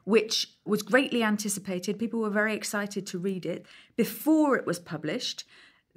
which 0.05 0.49
was 0.67 0.83
greatly 0.83 1.23
anticipated. 1.23 1.99
People 1.99 2.21
were 2.21 2.29
very 2.29 2.55
excited 2.55 3.07
to 3.07 3.19
read 3.19 3.47
it. 3.47 3.65
Before 3.97 4.59
it 4.59 4.67
was 4.67 4.79
published, 4.79 5.45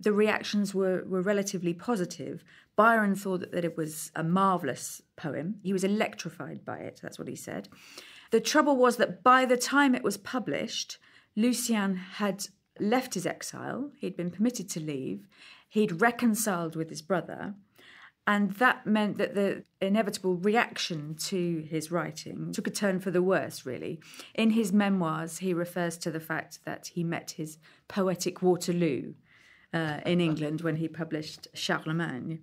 the 0.04 0.14
reactions 0.14 0.74
were, 0.74 1.04
were 1.08 1.22
relatively 1.22 1.74
positive. 1.74 2.44
Byron 2.76 3.16
thought 3.16 3.52
that 3.52 3.66
it 3.66 3.78
was 3.78 4.12
a 4.16 4.24
marvellous 4.24 5.02
poem. 5.16 5.56
He 5.64 5.74
was 5.74 5.84
electrified 5.84 6.64
by 6.66 6.80
it, 6.80 7.00
that's 7.02 7.18
what 7.18 7.28
he 7.28 7.36
said. 7.36 7.70
The 8.32 8.42
trouble 8.42 8.76
was 8.76 8.98
that 8.98 9.24
by 9.24 9.46
the 9.46 9.58
time 9.58 9.96
it 9.96 10.04
was 10.04 10.18
published, 10.18 10.98
Lucien 11.36 11.96
had 11.96 12.46
left 12.80 13.14
his 13.14 13.26
exile, 13.26 13.92
he'd 13.98 14.18
been 14.18 14.32
permitted 14.32 14.70
to 14.70 14.80
leave, 14.80 15.28
he'd 15.70 16.02
reconciled 16.02 16.76
with 16.76 16.90
his 16.90 17.02
brother, 17.02 17.54
and 18.26 18.52
that 18.54 18.88
meant 18.88 19.18
that 19.18 19.36
the 19.36 19.64
inevitable 19.82 20.36
reaction 20.36 21.16
to 21.16 21.66
his 21.70 21.92
writing 21.92 22.54
took 22.54 22.68
a 22.68 22.72
turn 22.72 23.00
for 23.00 23.12
the 23.12 23.22
worse, 23.22 23.66
really. 23.66 24.00
In 24.34 24.52
his 24.52 24.72
memoirs, 24.72 25.40
he 25.40 25.54
refers 25.54 25.98
to 25.98 26.12
the 26.12 26.22
fact 26.22 26.60
that 26.64 26.88
he 26.94 27.04
met 27.04 27.32
his 27.32 27.58
poetic 27.90 28.42
Waterloo 28.42 29.14
uh, 29.74 30.00
in 30.06 30.22
England 30.22 30.62
when 30.62 30.78
he 30.78 30.88
published 30.88 31.48
Charlemagne. 31.54 32.40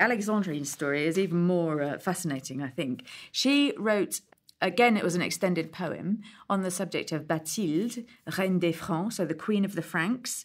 Alexandrine's 0.00 0.70
story 0.70 1.06
is 1.06 1.18
even 1.18 1.42
more 1.46 1.80
uh, 1.80 1.98
fascinating, 1.98 2.62
I 2.62 2.68
think. 2.68 3.06
She 3.30 3.72
wrote, 3.78 4.20
again, 4.60 4.96
it 4.96 5.04
was 5.04 5.14
an 5.14 5.22
extended 5.22 5.72
poem 5.72 6.22
on 6.50 6.62
the 6.62 6.70
subject 6.70 7.12
of 7.12 7.28
Bathilde, 7.28 8.04
Reine 8.36 8.58
des 8.58 8.72
Francs, 8.72 9.16
so 9.16 9.24
the 9.24 9.34
Queen 9.34 9.64
of 9.64 9.74
the 9.74 9.82
Franks. 9.82 10.44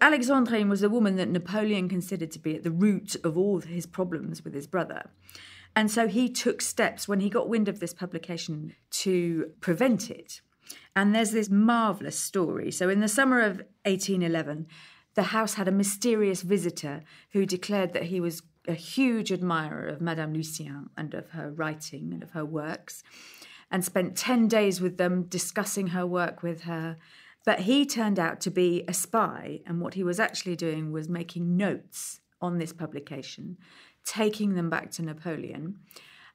Alexandrine 0.00 0.68
was 0.68 0.80
the 0.80 0.90
woman 0.90 1.16
that 1.16 1.28
Napoleon 1.28 1.88
considered 1.88 2.30
to 2.32 2.38
be 2.38 2.56
at 2.56 2.64
the 2.64 2.70
root 2.70 3.16
of 3.24 3.38
all 3.38 3.60
his 3.60 3.86
problems 3.86 4.44
with 4.44 4.54
his 4.54 4.66
brother. 4.66 5.10
And 5.74 5.90
so 5.90 6.08
he 6.08 6.28
took 6.28 6.60
steps 6.60 7.06
when 7.06 7.20
he 7.20 7.30
got 7.30 7.48
wind 7.48 7.68
of 7.68 7.80
this 7.80 7.94
publication 7.94 8.74
to 8.90 9.52
prevent 9.60 10.10
it. 10.10 10.40
And 10.94 11.14
there's 11.14 11.32
this 11.32 11.50
marvellous 11.50 12.18
story. 12.18 12.70
So, 12.72 12.88
in 12.88 13.00
the 13.00 13.08
summer 13.08 13.40
of 13.40 13.58
1811, 13.84 14.66
the 15.16 15.24
house 15.24 15.54
had 15.54 15.66
a 15.66 15.72
mysterious 15.72 16.42
visitor 16.42 17.02
who 17.32 17.44
declared 17.44 17.92
that 17.94 18.04
he 18.04 18.20
was 18.20 18.42
a 18.68 18.74
huge 18.74 19.32
admirer 19.32 19.88
of 19.88 20.00
Madame 20.00 20.34
Lucien 20.34 20.90
and 20.96 21.14
of 21.14 21.30
her 21.30 21.50
writing 21.50 22.12
and 22.12 22.22
of 22.22 22.30
her 22.30 22.44
works, 22.44 23.02
and 23.70 23.84
spent 23.84 24.16
10 24.16 24.46
days 24.46 24.80
with 24.80 24.98
them 24.98 25.24
discussing 25.24 25.88
her 25.88 26.06
work 26.06 26.42
with 26.42 26.62
her. 26.62 26.96
But 27.44 27.60
he 27.60 27.86
turned 27.86 28.18
out 28.18 28.40
to 28.42 28.50
be 28.50 28.84
a 28.86 28.92
spy, 28.92 29.60
and 29.66 29.80
what 29.80 29.94
he 29.94 30.04
was 30.04 30.20
actually 30.20 30.56
doing 30.56 30.92
was 30.92 31.08
making 31.08 31.56
notes 31.56 32.20
on 32.40 32.58
this 32.58 32.72
publication, 32.72 33.56
taking 34.04 34.54
them 34.54 34.68
back 34.68 34.90
to 34.92 35.02
Napoleon. 35.02 35.78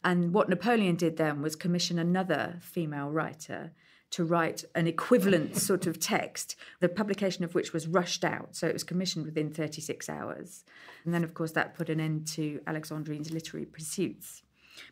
And 0.03 0.33
what 0.33 0.49
Napoleon 0.49 0.95
did 0.95 1.17
then 1.17 1.41
was 1.41 1.55
commission 1.55 1.99
another 1.99 2.57
female 2.61 3.09
writer 3.09 3.73
to 4.11 4.25
write 4.25 4.63
an 4.75 4.87
equivalent 4.87 5.57
sort 5.57 5.87
of 5.87 5.99
text, 5.99 6.55
the 6.79 6.89
publication 6.89 7.43
of 7.43 7.55
which 7.55 7.73
was 7.73 7.87
rushed 7.87 8.23
out. 8.23 8.55
So 8.55 8.67
it 8.67 8.73
was 8.73 8.83
commissioned 8.83 9.25
within 9.25 9.49
36 9.49 10.09
hours. 10.09 10.63
And 11.05 11.13
then, 11.13 11.23
of 11.23 11.33
course, 11.33 11.53
that 11.53 11.75
put 11.75 11.89
an 11.89 11.99
end 11.99 12.27
to 12.27 12.59
Alexandrine's 12.67 13.31
literary 13.31 13.65
pursuits. 13.65 14.43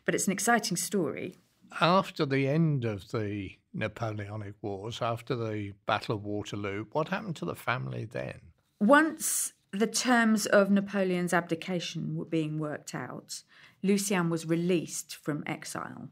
But 0.04 0.14
it's 0.14 0.26
an 0.26 0.32
exciting 0.32 0.76
story. 0.76 1.36
After 1.80 2.26
the 2.26 2.48
end 2.48 2.84
of 2.84 3.10
the 3.12 3.50
Napoleonic 3.72 4.54
Wars, 4.62 5.00
after 5.02 5.36
the 5.36 5.74
Battle 5.86 6.16
of 6.16 6.24
Waterloo, 6.24 6.86
what 6.92 7.08
happened 7.08 7.36
to 7.36 7.44
the 7.44 7.54
family 7.54 8.06
then? 8.06 8.40
Once 8.80 9.52
the 9.70 9.86
terms 9.86 10.46
of 10.46 10.70
Napoleon's 10.70 11.32
abdication 11.32 12.16
were 12.16 12.24
being 12.24 12.58
worked 12.58 12.94
out, 12.94 13.42
Lucien 13.82 14.30
was 14.30 14.46
released 14.46 15.14
from 15.14 15.44
exile. 15.46 16.08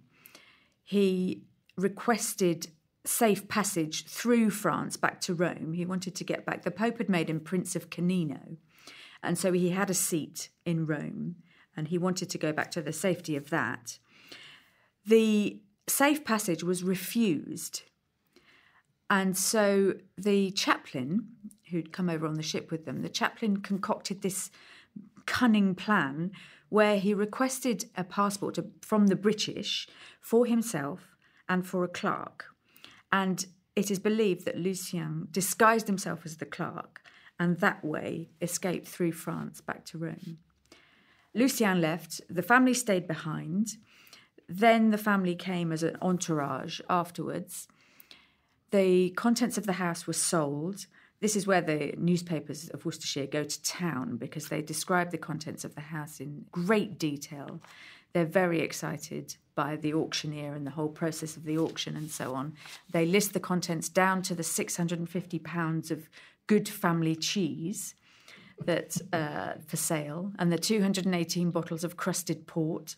He 0.84 1.42
requested 1.76 2.68
safe 3.08 3.48
passage 3.48 4.04
through 4.06 4.50
France 4.50 4.96
back 4.96 5.20
to 5.22 5.34
Rome. 5.34 5.72
He 5.72 5.86
wanted 5.86 6.14
to 6.16 6.24
get 6.24 6.44
back. 6.44 6.62
The 6.62 6.70
Pope 6.70 6.98
had 6.98 7.08
made 7.08 7.30
him 7.30 7.40
Prince 7.40 7.74
of 7.74 7.90
Canino, 7.90 8.58
and 9.22 9.38
so 9.38 9.52
he 9.52 9.70
had 9.70 9.90
a 9.90 9.94
seat 9.94 10.50
in 10.64 10.86
Rome, 10.86 11.36
and 11.76 11.88
he 11.88 11.98
wanted 11.98 12.28
to 12.30 12.38
go 12.38 12.52
back 12.52 12.70
to 12.72 12.82
the 12.82 12.92
safety 12.92 13.34
of 13.34 13.50
that. 13.50 13.98
The 15.06 15.60
safe 15.86 16.24
passage 16.24 16.62
was 16.62 16.84
refused. 16.84 17.82
And 19.10 19.36
so 19.36 19.94
the 20.18 20.50
chaplain, 20.50 21.28
who'd 21.70 21.92
come 21.92 22.10
over 22.10 22.26
on 22.26 22.34
the 22.34 22.42
ship 22.42 22.70
with 22.70 22.84
them, 22.84 23.00
the 23.00 23.08
chaplain 23.08 23.58
concocted 23.58 24.20
this 24.20 24.50
cunning 25.24 25.74
plan 25.74 26.30
where 26.68 26.98
he 26.98 27.14
requested 27.14 27.86
a 27.96 28.04
passport 28.04 28.58
from 28.82 29.06
the 29.06 29.16
British 29.16 29.88
for 30.20 30.44
himself 30.44 31.16
and 31.48 31.66
for 31.66 31.84
a 31.84 31.88
clerk. 31.88 32.54
And 33.12 33.44
it 33.76 33.90
is 33.90 33.98
believed 33.98 34.44
that 34.44 34.58
Lucien 34.58 35.28
disguised 35.30 35.86
himself 35.86 36.26
as 36.26 36.36
the 36.36 36.46
clerk 36.46 37.00
and 37.38 37.58
that 37.58 37.84
way 37.84 38.30
escaped 38.40 38.88
through 38.88 39.12
France 39.12 39.60
back 39.60 39.84
to 39.86 39.98
Rome. 39.98 40.38
Lucien 41.34 41.80
left, 41.80 42.20
the 42.28 42.42
family 42.42 42.74
stayed 42.74 43.06
behind. 43.06 43.76
Then 44.48 44.90
the 44.90 44.98
family 44.98 45.36
came 45.36 45.72
as 45.72 45.82
an 45.82 45.96
entourage 46.02 46.80
afterwards. 46.88 47.68
The 48.70 49.10
contents 49.10 49.56
of 49.56 49.66
the 49.66 49.74
house 49.74 50.06
were 50.06 50.12
sold. 50.12 50.86
This 51.20 51.36
is 51.36 51.46
where 51.46 51.60
the 51.60 51.94
newspapers 51.96 52.68
of 52.70 52.84
Worcestershire 52.84 53.26
go 53.26 53.44
to 53.44 53.62
town 53.62 54.16
because 54.16 54.48
they 54.48 54.62
describe 54.62 55.10
the 55.10 55.18
contents 55.18 55.64
of 55.64 55.74
the 55.74 55.80
house 55.80 56.20
in 56.20 56.46
great 56.50 56.98
detail. 56.98 57.60
They're 58.12 58.24
very 58.24 58.60
excited 58.60 59.36
by 59.58 59.74
the 59.74 59.92
auctioneer 59.92 60.54
and 60.54 60.64
the 60.64 60.70
whole 60.70 60.88
process 60.88 61.36
of 61.36 61.42
the 61.42 61.58
auction 61.58 61.96
and 61.96 62.12
so 62.12 62.32
on. 62.32 62.54
They 62.92 63.04
list 63.04 63.32
the 63.32 63.40
contents 63.40 63.88
down 63.88 64.22
to 64.22 64.34
the 64.36 64.44
650 64.44 65.38
pounds 65.40 65.90
of 65.90 66.08
good 66.46 66.68
family 66.68 67.16
cheese 67.16 67.96
that 68.64 68.96
uh, 69.12 69.54
for 69.66 69.76
sale 69.76 70.30
and 70.38 70.52
the 70.52 70.58
218 70.58 71.50
bottles 71.50 71.82
of 71.82 71.96
crusted 71.96 72.46
port. 72.46 72.94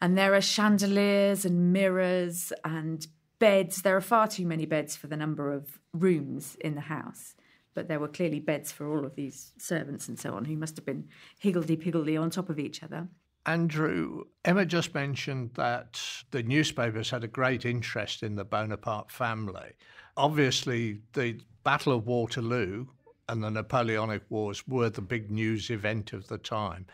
And 0.00 0.18
there 0.18 0.34
are 0.34 0.40
chandeliers 0.40 1.44
and 1.44 1.72
mirrors 1.72 2.52
and 2.64 3.06
beds. 3.38 3.82
There 3.82 3.96
are 3.96 4.00
far 4.00 4.26
too 4.26 4.46
many 4.46 4.66
beds 4.66 4.96
for 4.96 5.06
the 5.06 5.16
number 5.16 5.52
of 5.52 5.78
rooms 5.92 6.56
in 6.56 6.74
the 6.74 6.88
house. 6.96 7.36
But 7.72 7.86
there 7.86 8.00
were 8.00 8.08
clearly 8.08 8.40
beds 8.40 8.72
for 8.72 8.90
all 8.90 9.06
of 9.06 9.14
these 9.14 9.52
servants 9.58 10.08
and 10.08 10.18
so 10.18 10.34
on, 10.34 10.46
who 10.46 10.56
must 10.56 10.74
have 10.74 10.84
been 10.84 11.06
higgledy 11.38 11.76
piggledy 11.76 12.16
on 12.16 12.30
top 12.30 12.50
of 12.50 12.58
each 12.58 12.82
other. 12.82 13.06
Andrew, 13.44 14.24
Emma 14.44 14.64
just 14.64 14.94
mentioned 14.94 15.50
that 15.54 16.00
the 16.30 16.42
newspapers 16.42 17.10
had 17.10 17.24
a 17.24 17.28
great 17.28 17.64
interest 17.64 18.22
in 18.22 18.36
the 18.36 18.44
Bonaparte 18.44 19.10
family. 19.10 19.72
Obviously, 20.16 21.00
the 21.12 21.40
Battle 21.64 21.94
of 21.94 22.06
Waterloo 22.06 22.86
and 23.28 23.42
the 23.42 23.50
Napoleonic 23.50 24.22
Wars 24.28 24.66
were 24.68 24.90
the 24.90 25.00
big 25.00 25.30
news 25.30 25.70
event 25.70 26.12
of 26.12 26.28
the 26.28 26.38
time. 26.38 26.86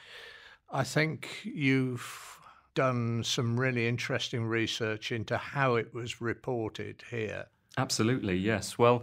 I 0.70 0.84
think 0.84 1.28
you've 1.44 2.38
done 2.74 3.24
some 3.24 3.58
really 3.58 3.88
interesting 3.88 4.44
research 4.44 5.10
into 5.10 5.36
how 5.36 5.74
it 5.74 5.92
was 5.92 6.20
reported 6.20 7.02
here. 7.10 7.46
Absolutely, 7.76 8.36
yes. 8.36 8.78
Well, 8.78 9.02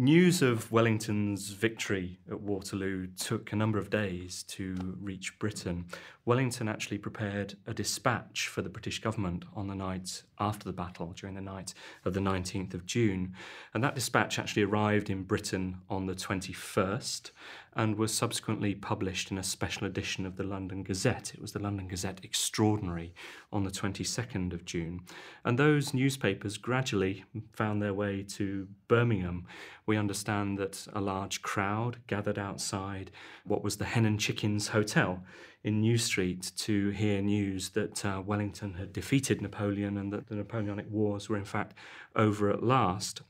News 0.00 0.42
of 0.42 0.70
Wellington's 0.70 1.50
victory 1.50 2.20
at 2.30 2.40
Waterloo 2.40 3.08
took 3.16 3.50
a 3.50 3.56
number 3.56 3.80
of 3.80 3.90
days 3.90 4.44
to 4.44 4.96
reach 5.00 5.36
Britain. 5.40 5.86
Wellington 6.24 6.68
actually 6.68 6.98
prepared 6.98 7.56
a 7.66 7.74
dispatch 7.74 8.46
for 8.46 8.62
the 8.62 8.68
British 8.68 9.00
government 9.00 9.44
on 9.56 9.66
the 9.66 9.74
night 9.74 10.22
after 10.38 10.64
the 10.66 10.72
battle, 10.72 11.14
during 11.16 11.34
the 11.34 11.40
night 11.40 11.74
of 12.04 12.14
the 12.14 12.20
19th 12.20 12.74
of 12.74 12.86
June. 12.86 13.34
And 13.74 13.82
that 13.82 13.96
dispatch 13.96 14.38
actually 14.38 14.62
arrived 14.62 15.10
in 15.10 15.24
Britain 15.24 15.78
on 15.90 16.06
the 16.06 16.14
21st 16.14 17.32
and 17.78 17.96
was 17.96 18.12
subsequently 18.12 18.74
published 18.74 19.30
in 19.30 19.38
a 19.38 19.42
special 19.42 19.86
edition 19.86 20.26
of 20.26 20.34
the 20.34 20.42
London 20.42 20.82
Gazette. 20.82 21.32
It 21.32 21.40
was 21.40 21.52
the 21.52 21.60
London 21.60 21.86
Gazette 21.86 22.24
Extraordinary 22.24 23.14
on 23.52 23.62
the 23.62 23.70
22nd 23.70 24.52
of 24.52 24.64
June. 24.64 25.02
And 25.44 25.56
those 25.56 25.94
newspapers 25.94 26.58
gradually 26.58 27.24
found 27.52 27.80
their 27.80 27.94
way 27.94 28.24
to 28.30 28.66
Birmingham. 28.88 29.46
We 29.86 29.96
understand 29.96 30.58
that 30.58 30.88
a 30.92 31.00
large 31.00 31.40
crowd 31.40 31.98
gathered 32.08 32.36
outside 32.36 33.12
what 33.44 33.62
was 33.62 33.76
the 33.76 33.84
Hen 33.84 34.04
and 34.04 34.18
Chickens 34.18 34.68
Hotel 34.68 35.22
in 35.62 35.80
New 35.80 35.98
Street 35.98 36.50
to 36.56 36.90
hear 36.90 37.22
news 37.22 37.70
that 37.70 38.04
uh, 38.04 38.20
Wellington 38.26 38.74
had 38.74 38.92
defeated 38.92 39.40
Napoleon 39.40 39.96
and 39.96 40.12
that 40.12 40.26
the 40.26 40.34
Napoleonic 40.34 40.90
Wars 40.90 41.28
were 41.28 41.36
in 41.36 41.44
fact 41.44 41.74
over 42.16 42.50
at 42.50 42.64
last. 42.64 43.22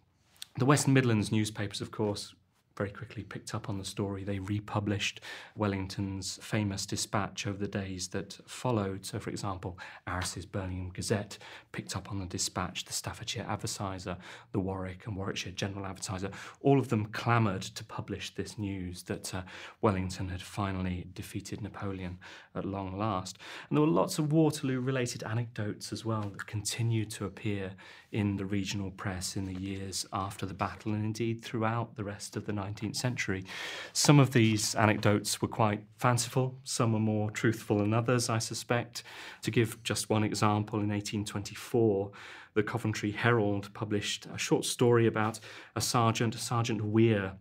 The 0.56 0.64
West 0.64 0.88
Midlands 0.88 1.30
newspapers, 1.30 1.82
of 1.82 1.90
course, 1.90 2.34
very 2.78 2.90
quickly 2.90 3.24
picked 3.24 3.56
up 3.56 3.68
on 3.68 3.76
the 3.76 3.84
story. 3.84 4.22
They 4.22 4.38
republished 4.38 5.20
Wellington's 5.56 6.38
famous 6.40 6.86
dispatch 6.86 7.44
over 7.44 7.58
the 7.58 7.66
days 7.66 8.06
that 8.08 8.38
followed. 8.46 9.04
So, 9.04 9.18
for 9.18 9.30
example, 9.30 9.76
Aris's 10.06 10.46
Birmingham 10.46 10.90
Gazette 10.90 11.38
picked 11.72 11.96
up 11.96 12.08
on 12.10 12.20
the 12.20 12.26
dispatch, 12.26 12.84
the 12.84 12.92
Staffordshire 12.92 13.44
Advertiser, 13.48 14.16
the 14.52 14.60
Warwick 14.60 15.06
and 15.06 15.16
Warwickshire 15.16 15.52
General 15.52 15.86
Advertiser. 15.86 16.30
All 16.60 16.78
of 16.78 16.88
them 16.88 17.06
clamoured 17.06 17.62
to 17.62 17.84
publish 17.84 18.32
this 18.36 18.56
news 18.58 19.02
that 19.04 19.34
uh, 19.34 19.42
Wellington 19.82 20.28
had 20.28 20.40
finally 20.40 21.08
defeated 21.14 21.60
Napoleon 21.60 22.18
at 22.54 22.64
long 22.64 22.96
last. 22.96 23.38
And 23.68 23.76
there 23.76 23.84
were 23.84 23.92
lots 23.92 24.20
of 24.20 24.32
Waterloo 24.32 24.80
related 24.80 25.24
anecdotes 25.24 25.92
as 25.92 26.04
well 26.04 26.30
that 26.30 26.46
continued 26.46 27.10
to 27.10 27.24
appear 27.24 27.72
in 28.12 28.36
the 28.36 28.46
regional 28.46 28.92
press 28.92 29.36
in 29.36 29.46
the 29.46 29.60
years 29.60 30.06
after 30.12 30.46
the 30.46 30.54
battle 30.54 30.92
and 30.92 31.04
indeed 31.04 31.44
throughout 31.44 31.96
the 31.96 32.04
rest 32.04 32.36
of 32.36 32.46
the 32.46 32.52
19th 32.52 32.67
century. 32.92 33.44
Some 33.92 34.18
of 34.20 34.33
these 34.33 34.74
anecdotes 34.74 35.40
were 35.40 35.48
quite 35.48 35.83
fanciful, 35.98 36.59
some 36.64 36.94
are 36.94 37.00
more 37.00 37.31
truthful 37.31 37.78
than 37.78 37.94
others, 37.94 38.28
I 38.28 38.38
suspect. 38.38 39.02
To 39.42 39.50
give 39.50 39.83
just 39.83 40.11
one 40.11 40.24
example, 40.24 40.81
in 40.81 40.88
1824, 40.88 42.11
the 42.54 42.62
Coventry 42.62 43.12
Herald 43.12 43.72
published 43.74 44.26
a 44.26 44.38
short 44.38 44.64
story 44.64 45.07
about 45.07 45.40
a 45.76 45.81
sergeant, 45.81 46.35
Sergeant 46.35 46.85
Weir, 46.85 47.35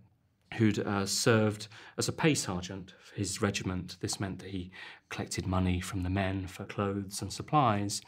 who'd 0.56 0.80
uh, 0.80 1.06
served 1.06 1.68
as 1.98 2.08
a 2.08 2.14
pay 2.14 2.34
sergeant 2.34 2.94
for 3.04 3.16
his 3.16 3.42
regiment. 3.42 3.98
This 4.00 4.20
meant 4.20 4.40
that 4.40 4.50
he 4.50 4.72
collected 5.10 5.46
money 5.46 5.80
from 5.80 6.04
the 6.04 6.10
men 6.10 6.48
for 6.48 6.66
clothes 6.66 7.22
and 7.22 7.32
supplies. 7.32 8.02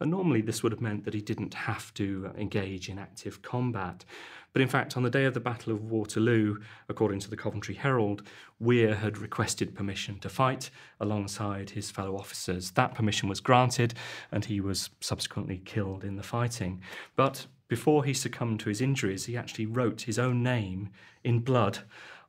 And 0.00 0.10
normally, 0.10 0.40
this 0.40 0.62
would 0.62 0.72
have 0.72 0.80
meant 0.80 1.04
that 1.04 1.14
he 1.14 1.20
didn't 1.20 1.54
have 1.54 1.94
to 1.94 2.30
uh, 2.30 2.38
engage 2.38 2.88
in 2.88 2.98
active 2.98 3.42
combat. 3.42 4.04
But 4.52 4.62
in 4.62 4.68
fact, 4.68 4.96
on 4.96 5.02
the 5.02 5.10
day 5.10 5.24
of 5.24 5.34
the 5.34 5.40
Battle 5.40 5.72
of 5.72 5.90
Waterloo, 5.90 6.58
according 6.88 7.20
to 7.20 7.30
the 7.30 7.36
Coventry 7.36 7.74
Herald, 7.74 8.22
Weir 8.60 8.94
had 8.94 9.18
requested 9.18 9.74
permission 9.74 10.18
to 10.20 10.28
fight 10.28 10.70
alongside 11.00 11.70
his 11.70 11.90
fellow 11.90 12.16
officers. 12.16 12.70
That 12.72 12.94
permission 12.94 13.28
was 13.28 13.40
granted, 13.40 13.94
and 14.30 14.44
he 14.44 14.60
was 14.60 14.90
subsequently 15.00 15.60
killed 15.64 16.04
in 16.04 16.16
the 16.16 16.22
fighting. 16.22 16.80
But 17.16 17.46
before 17.66 18.04
he 18.04 18.14
succumbed 18.14 18.60
to 18.60 18.68
his 18.68 18.80
injuries, 18.80 19.24
he 19.24 19.36
actually 19.36 19.66
wrote 19.66 20.02
his 20.02 20.18
own 20.18 20.42
name 20.42 20.90
in 21.24 21.40
blood 21.40 21.80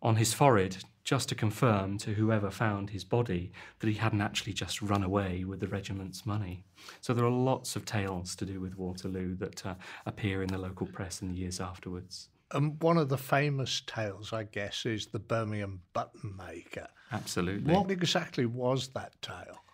on 0.06 0.15
his 0.18 0.36
forehead 0.36 0.78
just 1.04 1.28
to 1.30 1.36
confirm 1.36 1.98
to 1.98 2.13
whoever 2.13 2.52
found 2.52 2.91
his 2.91 3.04
body 3.04 3.52
that 3.80 3.88
he 3.88 3.96
hadn't 3.96 4.22
actually 4.22 4.54
just 4.54 4.80
run 4.80 5.04
away 5.04 5.44
with 5.44 5.60
the 5.60 5.68
regiment's 5.68 6.28
money. 6.28 6.63
So 7.02 7.12
there 7.13 7.26
are 7.26 7.32
lots 7.32 7.76
of 7.76 7.86
tales 7.86 8.36
to 8.36 8.46
do 8.46 8.60
with 8.60 8.78
Waterloo 8.78 9.36
that 9.38 9.65
uh, 9.65 9.74
appear 10.06 10.44
in 10.44 10.50
the 10.50 10.60
local 10.60 10.86
press 10.86 11.24
in 11.24 11.30
the 11.30 11.36
years 11.36 11.60
afterwards. 11.60 12.30
And 12.52 12.82
one 12.84 12.98
of 12.98 13.10
the 13.10 13.18
famous 13.18 13.82
tales, 13.88 14.32
I 14.32 14.44
guess, 14.44 14.86
is 14.86 15.08
the 15.08 15.20
Birmingham 15.20 15.82
button 15.94 16.36
maker. 16.38 16.88
Absolutely. 17.12 17.74
What 17.74 17.89
exactly 17.89 18.46
was 18.46 18.89
that 18.89 19.20
tale? 19.24 19.64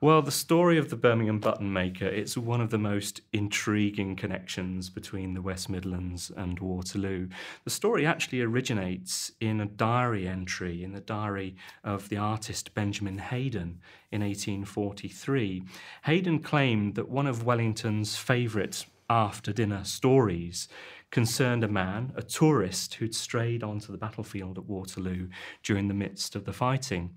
Well, 0.00 0.22
the 0.22 0.30
story 0.30 0.78
of 0.78 0.90
the 0.90 0.96
Birmingham 0.96 1.40
button 1.40 1.72
maker, 1.72 2.06
it's 2.06 2.36
one 2.36 2.60
of 2.60 2.70
the 2.70 2.78
most 2.78 3.20
intriguing 3.32 4.14
connections 4.14 4.90
between 4.90 5.34
the 5.34 5.42
West 5.42 5.68
Midlands 5.68 6.30
and 6.36 6.60
Waterloo. 6.60 7.26
The 7.64 7.70
story 7.70 8.06
actually 8.06 8.40
originates 8.40 9.32
in 9.40 9.60
a 9.60 9.66
diary 9.66 10.28
entry 10.28 10.84
in 10.84 10.92
the 10.92 11.00
diary 11.00 11.56
of 11.82 12.10
the 12.10 12.16
artist 12.16 12.74
Benjamin 12.74 13.18
Haydon 13.18 13.80
in 14.12 14.20
1843. 14.20 15.64
Haydon 16.04 16.44
claimed 16.44 16.94
that 16.94 17.08
one 17.08 17.26
of 17.26 17.44
Wellington's 17.44 18.16
favourite 18.16 18.86
after 19.10 19.52
dinner 19.52 19.82
stories 19.82 20.68
concerned 21.10 21.64
a 21.64 21.68
man, 21.68 22.12
a 22.14 22.22
tourist, 22.22 22.94
who'd 22.94 23.16
strayed 23.16 23.64
onto 23.64 23.90
the 23.90 23.98
battlefield 23.98 24.58
at 24.58 24.66
Waterloo 24.66 25.26
during 25.64 25.88
the 25.88 25.94
midst 25.94 26.36
of 26.36 26.44
the 26.44 26.52
fighting. 26.52 27.16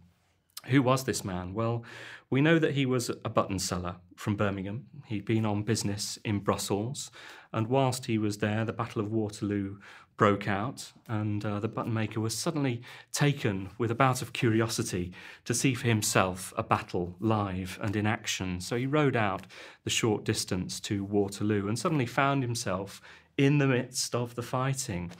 Who 0.67 0.81
was 0.81 1.03
this 1.03 1.25
man? 1.25 1.53
Well, 1.53 1.83
we 2.29 2.39
know 2.39 2.59
that 2.59 2.75
he 2.75 2.85
was 2.85 3.09
a 3.09 3.29
button 3.29 3.59
seller 3.59 3.95
from 4.15 4.35
Birmingham. 4.35 4.85
He'd 5.07 5.25
been 5.25 5.45
on 5.45 5.63
business 5.63 6.19
in 6.23 6.39
Brussels, 6.39 7.11
and 7.51 7.67
whilst 7.67 8.05
he 8.05 8.17
was 8.17 8.37
there, 8.37 8.63
the 8.63 8.71
Battle 8.71 9.01
of 9.01 9.11
Waterloo 9.11 9.77
broke 10.17 10.47
out, 10.47 10.91
and 11.07 11.43
uh, 11.43 11.59
the 11.59 11.67
button 11.67 11.93
maker 11.93 12.19
was 12.19 12.37
suddenly 12.37 12.83
taken 13.11 13.71
with 13.79 13.89
a 13.89 13.95
bout 13.95 14.21
of 14.21 14.33
curiosity 14.33 15.11
to 15.45 15.53
see 15.53 15.73
for 15.73 15.87
himself 15.87 16.53
a 16.55 16.61
battle 16.61 17.15
live 17.19 17.79
and 17.81 17.95
in 17.95 18.05
action. 18.05 18.61
So 18.61 18.75
he 18.75 18.85
rode 18.85 19.15
out 19.15 19.47
the 19.83 19.89
short 19.89 20.23
distance 20.23 20.79
to 20.81 21.03
Waterloo 21.03 21.67
and 21.67 21.77
suddenly 21.77 22.05
found 22.05 22.43
himself 22.43 23.01
in 23.35 23.57
the 23.57 23.67
midst 23.67 24.13
of 24.13 24.35
the 24.35 24.43
fighting. 24.43 25.11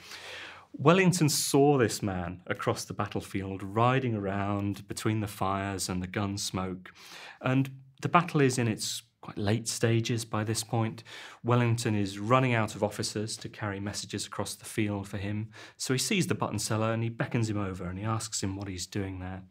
Wellington 0.74 1.30
saw 1.30 1.78
this 1.78 2.02
man 2.02 2.42
across 2.48 2.86
the 2.86 2.94
battlefield, 2.94 3.62
riding 3.62 4.16
around 4.16 4.88
between 4.88 5.20
the 5.20 5.28
fires 5.28 5.90
and 5.90 6.02
the 6.02 6.08
gun 6.08 6.38
smoke. 6.38 6.92
And 7.42 7.70
the 8.02 8.10
battle 8.10 8.42
is 8.42 8.58
in 8.58 8.68
its 8.68 9.04
quite 9.22 9.38
late 9.38 9.68
stages 9.68 10.26
by 10.26 10.44
this 10.44 10.64
point. 10.64 11.04
Wellington 11.44 11.96
is 11.96 12.18
running 12.18 12.56
out 12.56 12.76
of 12.76 12.84
officers 12.84 13.38
to 13.38 13.50
carry 13.50 13.80
messages 13.80 14.26
across 14.26 14.56
the 14.56 14.66
field 14.66 15.08
for 15.08 15.18
him. 15.18 15.50
So 15.78 15.94
he 15.94 16.00
sees 16.00 16.26
the 16.26 16.36
button 16.36 16.58
seller 16.58 16.92
and 16.92 17.04
he 17.04 17.10
beckons 17.10 17.50
him 17.50 17.60
over 17.60 17.86
and 17.86 18.00
he 18.00 18.06
asks 18.06 18.42
him 18.42 18.56
what 18.56 18.68
he's 18.68 18.88
doing 18.88 19.20
there. 19.20 19.44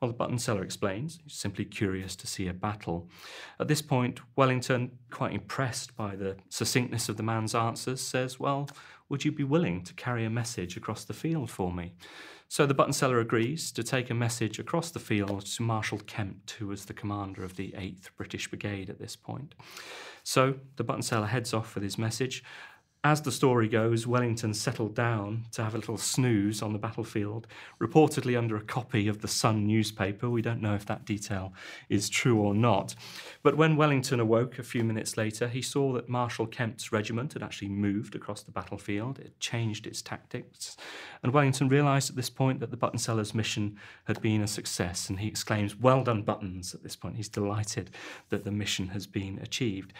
Well, 0.00 0.10
the 0.10 0.16
button 0.16 0.38
seller 0.38 0.64
explains 0.64 1.20
he's 1.22 1.34
simply 1.34 1.64
curious 1.64 2.16
to 2.16 2.26
see 2.26 2.48
a 2.48 2.52
battle. 2.52 3.08
At 3.60 3.68
this 3.68 3.80
point, 3.80 4.20
Wellington, 4.34 4.90
quite 5.10 5.32
impressed 5.32 5.96
by 5.96 6.16
the 6.16 6.36
succinctness 6.48 7.08
of 7.08 7.16
the 7.16 7.22
man's 7.22 7.54
answers, 7.54 8.00
says, 8.00 8.40
Well, 8.40 8.68
would 9.12 9.26
you 9.26 9.30
be 9.30 9.44
willing 9.44 9.84
to 9.84 9.92
carry 9.92 10.24
a 10.24 10.30
message 10.30 10.74
across 10.74 11.04
the 11.04 11.12
field 11.12 11.50
for 11.50 11.70
me? 11.70 11.92
So 12.48 12.64
the 12.64 12.72
button 12.72 12.94
seller 12.94 13.20
agrees 13.20 13.70
to 13.72 13.82
take 13.82 14.08
a 14.08 14.14
message 14.14 14.58
across 14.58 14.90
the 14.90 14.98
field 14.98 15.44
to 15.44 15.62
Marshal 15.62 15.98
Kempt, 15.98 16.52
who 16.52 16.66
was 16.66 16.86
the 16.86 16.94
commander 16.94 17.44
of 17.44 17.56
the 17.56 17.72
8th 17.72 18.08
British 18.16 18.48
Brigade 18.48 18.88
at 18.88 18.98
this 18.98 19.14
point. 19.14 19.54
So 20.22 20.54
the 20.76 20.84
button 20.84 21.02
seller 21.02 21.26
heads 21.26 21.52
off 21.52 21.74
with 21.74 21.84
his 21.84 21.98
message, 21.98 22.42
as 23.04 23.22
the 23.22 23.32
story 23.32 23.66
goes, 23.66 24.06
Wellington 24.06 24.54
settled 24.54 24.94
down 24.94 25.46
to 25.50 25.64
have 25.64 25.74
a 25.74 25.78
little 25.78 25.96
snooze 25.96 26.62
on 26.62 26.72
the 26.72 26.78
battlefield, 26.78 27.48
reportedly 27.80 28.38
under 28.38 28.56
a 28.56 28.62
copy 28.62 29.08
of 29.08 29.20
the 29.20 29.28
Sun 29.28 29.66
newspaper. 29.66 30.30
We 30.30 30.40
don't 30.40 30.62
know 30.62 30.76
if 30.76 30.86
that 30.86 31.04
detail 31.04 31.52
is 31.88 32.08
true 32.08 32.38
or 32.38 32.54
not. 32.54 32.94
But 33.42 33.56
when 33.56 33.74
Wellington 33.74 34.20
awoke 34.20 34.60
a 34.60 34.62
few 34.62 34.84
minutes 34.84 35.16
later, 35.16 35.48
he 35.48 35.62
saw 35.62 35.92
that 35.94 36.08
Marshal 36.08 36.46
Kempt's 36.46 36.92
regiment 36.92 37.32
had 37.32 37.42
actually 37.42 37.70
moved 37.70 38.14
across 38.14 38.42
the 38.42 38.52
battlefield. 38.52 39.18
It 39.18 39.40
changed 39.40 39.88
its 39.88 40.00
tactics. 40.00 40.76
And 41.24 41.32
Wellington 41.32 41.68
realised 41.68 42.08
at 42.08 42.14
this 42.14 42.30
point 42.30 42.60
that 42.60 42.70
the 42.70 42.76
button 42.76 43.00
seller's 43.00 43.34
mission 43.34 43.78
had 44.04 44.22
been 44.22 44.42
a 44.42 44.46
success. 44.46 45.10
And 45.10 45.18
he 45.18 45.26
exclaims, 45.26 45.74
Well 45.74 46.04
done, 46.04 46.22
Buttons, 46.22 46.72
at 46.72 46.84
this 46.84 46.94
point. 46.94 47.16
He's 47.16 47.28
delighted 47.28 47.90
that 48.28 48.44
the 48.44 48.52
mission 48.52 48.88
has 48.88 49.08
been 49.08 49.40
achieved. 49.42 49.92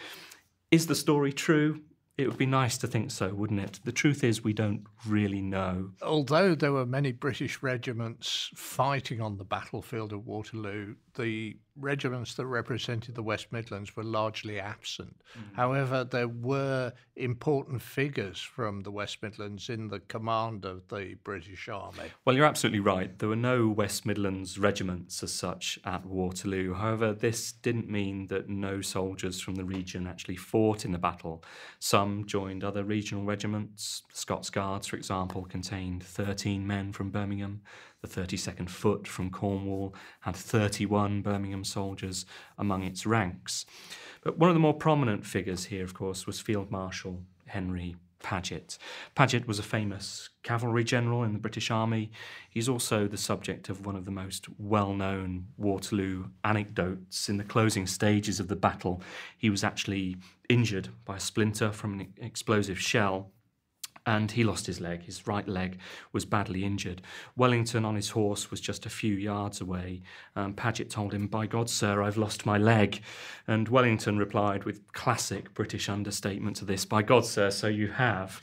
Is 0.71 0.87
the 0.87 0.95
story 0.95 1.33
true? 1.33 1.81
It 2.19 2.29
would 2.29 2.39
be 2.39 2.47
nice 2.47 2.77
to 2.79 2.87
think 2.87 3.11
so, 3.11 3.33
wouldn't 3.33 3.61
it? 3.61 3.81
The 3.85 3.93
truth 3.93 4.23
is, 4.23 4.45
we 4.45 4.53
don't 4.53 4.85
really 5.07 5.41
know. 5.41 5.93
Although 6.03 6.55
there 6.55 6.73
were 6.73 6.85
many 6.85 7.11
British 7.11 7.63
regiments 7.63 8.51
fighting 8.55 9.21
on 9.21 9.39
the 9.39 9.45
battlefield 9.45 10.13
of 10.13 10.27
Waterloo, 10.27 10.97
the 11.15 11.57
regiments 11.77 12.35
that 12.35 12.47
represented 12.47 13.15
the 13.15 13.23
West 13.23 13.51
Midlands 13.51 13.97
were 13.97 14.05
largely 14.05 14.61
absent. 14.61 15.17
Mm. 15.39 15.55
However, 15.55 16.05
there 16.05 16.29
were 16.29 16.93
important 17.17 17.81
figures 17.81 18.41
from 18.41 18.81
the 18.81 18.91
West 18.91 19.23
Midlands 19.23 19.69
in 19.69 19.89
the 19.89 20.01
command 20.01 20.65
of 20.65 20.87
the 20.89 21.17
British 21.25 21.69
Army. 21.69 22.11
Well, 22.25 22.37
you're 22.37 22.47
absolutely 22.47 22.81
right. 22.81 23.19
There 23.19 23.29
were 23.29 23.37
no 23.37 23.69
West 23.69 24.05
Midlands 24.05 24.59
regiments 24.59 25.23
as 25.23 25.33
such 25.33 25.79
at 25.85 26.05
Waterloo. 26.05 26.75
However, 26.75 27.13
this 27.13 27.53
didn't 27.53 27.89
mean 27.89 28.27
that 28.27 28.49
no 28.49 28.81
soldiers 28.81 29.41
from 29.41 29.55
the 29.55 29.65
region 29.65 30.07
actually 30.07 30.37
fought 30.37 30.85
in 30.85 30.93
the 30.93 30.99
battle. 30.99 31.43
Some 31.79 32.27
joined 32.27 32.65
other 32.65 32.85
regional 32.85 33.25
regiments. 33.25 34.03
The 34.11 34.19
Scots 34.19 34.51
Guards, 34.51 34.87
for 34.87 34.97
example, 34.97 35.45
contained 35.45 36.03
13 36.03 36.67
men 36.67 36.93
from 36.93 37.11
Birmingham. 37.11 37.63
The 38.03 38.09
32nd 38.09 38.69
Foot 38.69 39.07
from 39.07 39.31
Cornwall 39.31 39.95
had 40.21 40.35
31 40.35 41.23
Birmingham 41.23 41.63
soldiers 41.63 42.27
among 42.59 42.83
its 42.83 43.07
ranks. 43.07 43.65
But 44.25 44.39
one 44.39 44.51
of 44.51 44.55
the 44.55 44.61
more 44.61 44.75
prominent 44.75 45.25
figures 45.25 45.67
here, 45.67 45.85
of 45.85 45.95
course, 45.95 46.27
was 46.27 46.41
Field 46.41 46.71
Marshal 46.71 47.21
Henry 47.47 47.95
Paget. 48.23 48.79
Paget 49.15 49.47
was 49.47 49.59
a 49.59 49.65
famous 49.65 50.31
cavalry 50.43 50.85
general 50.85 51.23
in 51.23 51.33
the 51.33 51.39
British 51.39 51.71
Army. 51.71 52.11
He's 52.51 52.69
also 52.69 53.07
the 53.07 53.17
subject 53.17 53.69
of 53.69 53.87
one 53.87 53.97
of 53.97 54.05
the 54.05 54.11
most 54.11 54.47
well 54.59 54.95
known 54.95 55.49
Waterloo 55.57 56.27
anecdotes. 56.45 57.29
In 57.29 57.37
the 57.37 57.45
closing 57.45 57.87
stages 57.87 58.41
of 58.41 58.49
the 58.49 58.57
battle, 58.57 59.03
he 59.37 59.51
was 59.51 59.63
actually 59.63 60.17
injured 60.49 60.89
by 61.05 61.17
a 61.17 61.21
splinter 61.21 61.71
from 61.73 62.01
an 62.01 62.13
explosive 62.19 62.81
shell 62.81 63.31
and 64.07 64.31
he 64.31 64.45
lost 64.45 64.67
his 64.67 64.81
leg. 64.81 65.03
His 65.03 65.27
right 65.27 65.47
leg 65.47 65.79
was 66.13 66.25
badly 66.25 66.65
injured. 66.65 67.03
Wellington 67.37 67.85
on 67.85 67.95
his 67.95 68.11
horse 68.11 68.51
was 68.51 68.61
just 68.61 68.87
a 68.87 68.91
few 68.91 69.15
yards 69.15 69.61
away. 69.61 70.03
Um, 70.35 70.55
Paget 70.55 70.91
told 70.91 71.15
him, 71.15 71.27
By 71.27 71.47
God, 71.47 71.71
sir, 71.71 72.03
I've 72.03 72.17
lost 72.17 72.47
my 72.47 72.59
leg. 72.59 73.01
And 73.47 73.69
Wellington 73.69 74.19
replied 74.19 74.65
with 74.65 74.93
classic 74.93 75.55
British 75.55 75.89
understatement 75.89 76.57
to 76.57 76.65
this, 76.65 76.85
By 76.85 77.03
God, 77.03 77.25
sir, 77.25 77.51
so 77.51 77.69
you 77.69 77.89
have. 77.89 78.41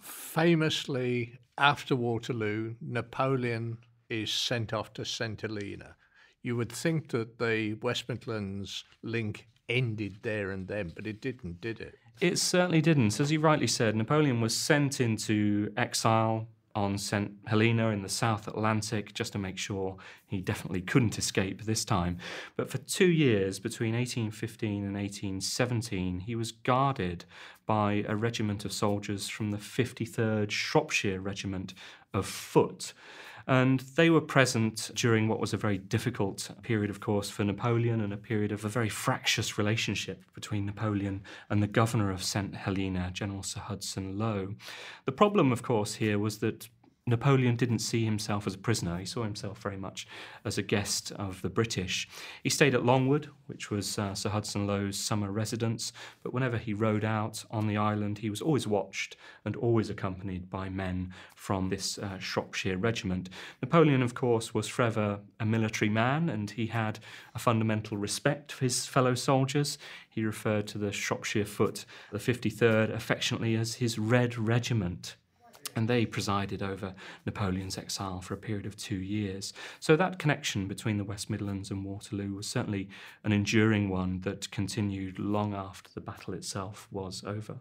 Famously, 0.00 1.38
after 1.58 1.96
Waterloo, 1.96 2.74
Napoleon 2.80 3.78
is 4.08 4.32
sent 4.32 4.72
off 4.72 4.92
to. 4.94 5.04
Helena. 5.40 5.96
You 6.42 6.56
would 6.56 6.72
think 6.72 7.08
that 7.10 7.38
the 7.38 7.74
West 7.82 8.08
Midlands 8.08 8.84
link 9.02 9.46
ended 9.70 10.18
there 10.22 10.50
and 10.50 10.68
then, 10.68 10.92
but 10.94 11.06
it 11.06 11.20
didn't, 11.20 11.60
did 11.60 11.80
it? 11.80 11.96
It 12.20 12.38
certainly 12.38 12.82
didn't. 12.82 13.18
As 13.18 13.32
you 13.32 13.40
rightly 13.40 13.66
said, 13.66 13.96
Napoleon 13.96 14.40
was 14.40 14.54
sent 14.54 15.00
into 15.00 15.72
exile 15.76 16.48
on 16.74 16.96
St. 16.98 17.32
Helena 17.46 17.88
in 17.88 18.02
the 18.02 18.08
South 18.08 18.46
Atlantic 18.46 19.12
just 19.12 19.32
to 19.32 19.38
make 19.38 19.58
sure 19.58 19.96
he 20.26 20.40
definitely 20.40 20.80
couldn't 20.82 21.18
escape 21.18 21.62
this 21.62 21.84
time. 21.84 22.18
But 22.56 22.70
for 22.70 22.78
two 22.78 23.08
years, 23.10 23.58
between 23.58 23.94
1815 23.94 24.84
and 24.84 24.94
1817, 24.94 26.20
he 26.20 26.36
was 26.36 26.52
guarded 26.52 27.24
by 27.66 28.04
a 28.06 28.14
regiment 28.14 28.64
of 28.64 28.72
soldiers 28.72 29.28
from 29.28 29.50
the 29.50 29.58
53rd 29.58 30.50
Shropshire 30.50 31.20
Regiment 31.20 31.74
of 32.14 32.26
Foot. 32.26 32.92
And 33.50 33.80
they 33.96 34.10
were 34.10 34.20
present 34.20 34.92
during 34.94 35.26
what 35.26 35.40
was 35.40 35.52
a 35.52 35.56
very 35.56 35.76
difficult 35.76 36.52
period, 36.62 36.88
of 36.88 37.00
course, 37.00 37.30
for 37.30 37.42
Napoleon 37.42 38.00
and 38.00 38.12
a 38.12 38.16
period 38.16 38.52
of 38.52 38.64
a 38.64 38.68
very 38.68 38.88
fractious 38.88 39.58
relationship 39.58 40.22
between 40.34 40.66
Napoleon 40.66 41.24
and 41.50 41.60
the 41.60 41.66
governor 41.66 42.12
of 42.12 42.22
St. 42.22 42.54
Helena, 42.54 43.10
General 43.12 43.42
Sir 43.42 43.58
Hudson 43.58 44.16
Lowe. 44.16 44.54
The 45.04 45.10
problem, 45.10 45.50
of 45.50 45.64
course, 45.64 45.94
here 45.94 46.16
was 46.16 46.38
that 46.38 46.68
Napoleon 47.10 47.56
didn't 47.56 47.80
see 47.80 48.04
himself 48.04 48.46
as 48.46 48.54
a 48.54 48.58
prisoner. 48.58 48.96
He 48.98 49.04
saw 49.04 49.24
himself 49.24 49.58
very 49.58 49.76
much 49.76 50.06
as 50.44 50.56
a 50.56 50.62
guest 50.62 51.12
of 51.12 51.42
the 51.42 51.50
British. 51.50 52.08
He 52.42 52.50
stayed 52.50 52.74
at 52.74 52.84
Longwood, 52.84 53.28
which 53.46 53.70
was 53.70 53.98
uh, 53.98 54.14
Sir 54.14 54.30
Hudson 54.30 54.66
Lowe's 54.66 54.98
summer 54.98 55.30
residence, 55.30 55.92
but 56.22 56.32
whenever 56.32 56.56
he 56.56 56.72
rode 56.72 57.04
out 57.04 57.44
on 57.50 57.66
the 57.66 57.76
island, 57.76 58.18
he 58.18 58.30
was 58.30 58.40
always 58.40 58.66
watched 58.66 59.16
and 59.44 59.56
always 59.56 59.90
accompanied 59.90 60.48
by 60.48 60.68
men 60.68 61.12
from 61.34 61.68
this 61.68 61.98
uh, 61.98 62.18
Shropshire 62.18 62.78
regiment. 62.78 63.28
Napoleon, 63.60 64.02
of 64.02 64.14
course, 64.14 64.54
was 64.54 64.68
forever 64.68 65.20
a 65.38 65.46
military 65.46 65.88
man 65.88 66.28
and 66.28 66.50
he 66.50 66.66
had 66.68 67.00
a 67.34 67.38
fundamental 67.38 67.96
respect 67.96 68.52
for 68.52 68.64
his 68.64 68.86
fellow 68.86 69.14
soldiers. 69.14 69.78
He 70.08 70.24
referred 70.24 70.66
to 70.68 70.78
the 70.78 70.92
Shropshire 70.92 71.44
Foot, 71.44 71.84
the 72.12 72.18
53rd, 72.18 72.94
affectionately 72.94 73.56
as 73.56 73.74
his 73.74 73.98
Red 73.98 74.38
Regiment. 74.38 75.16
And 75.76 75.88
they 75.88 76.06
presided 76.06 76.62
over 76.62 76.94
Napoleon's 77.26 77.78
exile 77.78 78.20
for 78.20 78.34
a 78.34 78.38
period 78.38 78.66
of 78.66 78.76
two 78.76 78.96
years. 78.96 79.52
So 79.78 79.96
that 79.96 80.18
connection 80.18 80.68
between 80.68 80.98
the 80.98 81.04
West 81.04 81.30
Midlands 81.30 81.70
and 81.70 81.84
Waterloo 81.84 82.34
was 82.34 82.46
certainly 82.46 82.88
an 83.24 83.32
enduring 83.32 83.88
one 83.88 84.20
that 84.20 84.50
continued 84.50 85.18
long 85.18 85.54
after 85.54 85.90
the 85.94 86.00
battle 86.00 86.34
itself 86.34 86.88
was 86.90 87.22
over. 87.26 87.60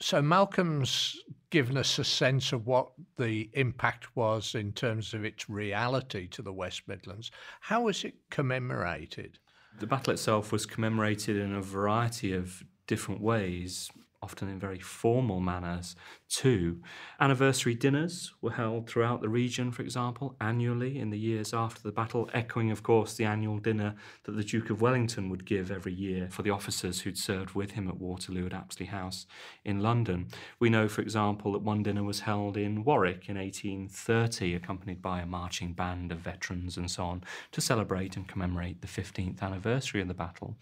So 0.00 0.22
Malcolm's 0.22 1.16
given 1.50 1.76
us 1.76 1.98
a 1.98 2.04
sense 2.04 2.52
of 2.52 2.66
what 2.66 2.90
the 3.16 3.50
impact 3.54 4.14
was 4.14 4.54
in 4.54 4.72
terms 4.72 5.12
of 5.12 5.24
its 5.24 5.50
reality 5.50 6.28
to 6.28 6.42
the 6.42 6.52
West 6.52 6.82
Midlands. 6.86 7.32
How 7.60 7.82
was 7.82 8.04
it 8.04 8.14
commemorated? 8.30 9.38
The 9.80 9.86
battle 9.86 10.12
itself 10.12 10.52
was 10.52 10.66
commemorated 10.66 11.36
in 11.36 11.54
a 11.54 11.62
variety 11.62 12.32
of 12.32 12.62
different 12.86 13.20
ways 13.20 13.90
often 14.22 14.48
in 14.48 14.58
very 14.58 14.78
formal 14.78 15.40
manners, 15.40 15.94
too. 16.28 16.80
Anniversary 17.20 17.74
dinners 17.74 18.34
were 18.42 18.50
held 18.50 18.88
throughout 18.88 19.20
the 19.20 19.28
region, 19.28 19.70
for 19.70 19.82
example, 19.82 20.36
annually 20.40 20.98
in 20.98 21.10
the 21.10 21.18
years 21.18 21.54
after 21.54 21.80
the 21.82 21.92
battle, 21.92 22.28
echoing, 22.34 22.70
of 22.70 22.82
course, 22.82 23.14
the 23.14 23.24
annual 23.24 23.58
dinner 23.58 23.94
that 24.24 24.32
the 24.32 24.42
Duke 24.42 24.70
of 24.70 24.82
Wellington 24.82 25.30
would 25.30 25.44
give 25.44 25.70
every 25.70 25.92
year 25.92 26.28
for 26.30 26.42
the 26.42 26.50
officers 26.50 27.00
who'd 27.00 27.16
served 27.16 27.54
with 27.54 27.72
him 27.72 27.88
at 27.88 27.98
Waterloo 27.98 28.46
at 28.46 28.52
Apsley 28.52 28.86
House 28.86 29.26
in 29.64 29.80
London. 29.80 30.28
We 30.58 30.68
know, 30.68 30.88
for 30.88 31.02
example, 31.02 31.52
that 31.52 31.62
one 31.62 31.82
dinner 31.82 32.02
was 32.02 32.20
held 32.20 32.56
in 32.56 32.84
Warwick 32.84 33.28
in 33.28 33.36
1830, 33.36 34.54
accompanied 34.54 35.00
by 35.00 35.20
a 35.20 35.26
marching 35.26 35.72
band 35.72 36.12
of 36.12 36.18
veterans 36.18 36.76
and 36.76 36.90
so 36.90 37.04
on, 37.04 37.24
to 37.52 37.60
celebrate 37.60 38.16
and 38.16 38.28
commemorate 38.28 38.80
the 38.80 38.88
15th 38.88 39.42
anniversary 39.42 40.00
of 40.00 40.08
the 40.08 40.14
battle. 40.14 40.56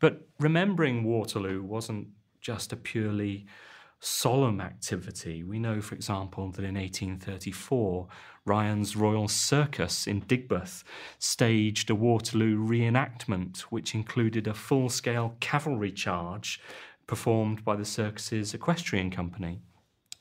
But 0.00 0.26
remembering 0.40 1.04
Waterloo 1.04 1.62
wasn't 1.62 2.08
just 2.44 2.74
a 2.74 2.76
purely 2.76 3.46
solemn 4.00 4.60
activity. 4.60 5.42
We 5.42 5.58
know, 5.58 5.80
for 5.80 5.94
example, 5.94 6.50
that 6.50 6.64
in 6.64 6.74
1834, 6.74 8.06
Ryan's 8.44 8.96
Royal 8.96 9.28
Circus 9.28 10.06
in 10.06 10.20
Digbeth 10.20 10.84
staged 11.18 11.88
a 11.88 11.94
Waterloo 11.94 12.58
reenactment, 12.58 13.60
which 13.62 13.94
included 13.94 14.46
a 14.46 14.52
full 14.52 14.90
scale 14.90 15.36
cavalry 15.40 15.90
charge 15.90 16.60
performed 17.06 17.64
by 17.64 17.76
the 17.76 17.84
circus's 17.86 18.52
equestrian 18.52 19.10
company. 19.10 19.62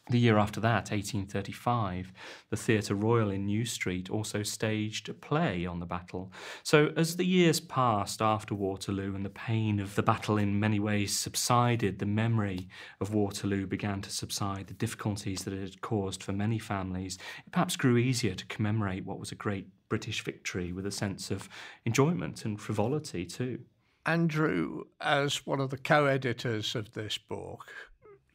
The 0.10 0.20
year 0.20 0.38
after 0.38 0.60
that, 0.60 0.92
1835, 0.92 2.12
the 2.50 2.58
Theatre 2.58 2.94
Royal 2.94 3.30
in 3.30 3.46
New 3.46 3.64
Street 3.64 4.10
also 4.10 4.44
staged 4.44 5.08
a 5.08 5.14
play 5.14 5.66
on 5.66 5.80
the 5.80 5.86
battle. 5.86 6.30
So, 6.62 6.92
as 6.98 7.16
the 7.16 7.26
years 7.26 7.62
passed 7.62 8.22
after 8.22 8.54
Waterloo 8.54 9.16
and 9.16 9.24
the 9.24 9.30
pain 9.30 9.80
of 9.80 9.96
the 9.96 10.04
battle 10.04 10.38
in 10.38 10.60
many 10.60 10.78
ways 10.78 11.18
subsided, 11.18 12.00
the 12.00 12.06
memory 12.06 12.68
of 13.00 13.14
Waterloo 13.14 13.66
began 13.66 14.02
to 14.02 14.10
subside, 14.10 14.68
the 14.68 14.74
difficulties 14.74 15.46
that 15.46 15.54
it 15.54 15.62
had 15.62 15.82
caused 15.82 16.22
for 16.22 16.34
many 16.34 16.60
families, 16.60 17.18
it 17.46 17.54
perhaps 17.54 17.78
grew 17.78 17.96
easier 17.96 18.36
to 18.36 18.46
commemorate 18.48 19.06
what 19.06 19.20
was 19.20 19.32
a 19.32 19.36
great 19.36 19.68
British 19.88 20.22
victory 20.22 20.74
with 20.74 20.86
a 20.86 20.92
sense 20.92 21.32
of 21.32 21.48
enjoyment 21.86 22.44
and 22.44 22.60
frivolity, 22.60 23.26
too. 23.26 23.60
Andrew, 24.06 24.84
as 25.00 25.46
one 25.46 25.62
of 25.62 25.70
the 25.70 25.78
co 25.78 26.08
editors 26.08 26.76
of 26.76 26.92
this 26.92 27.18
book, 27.18 27.72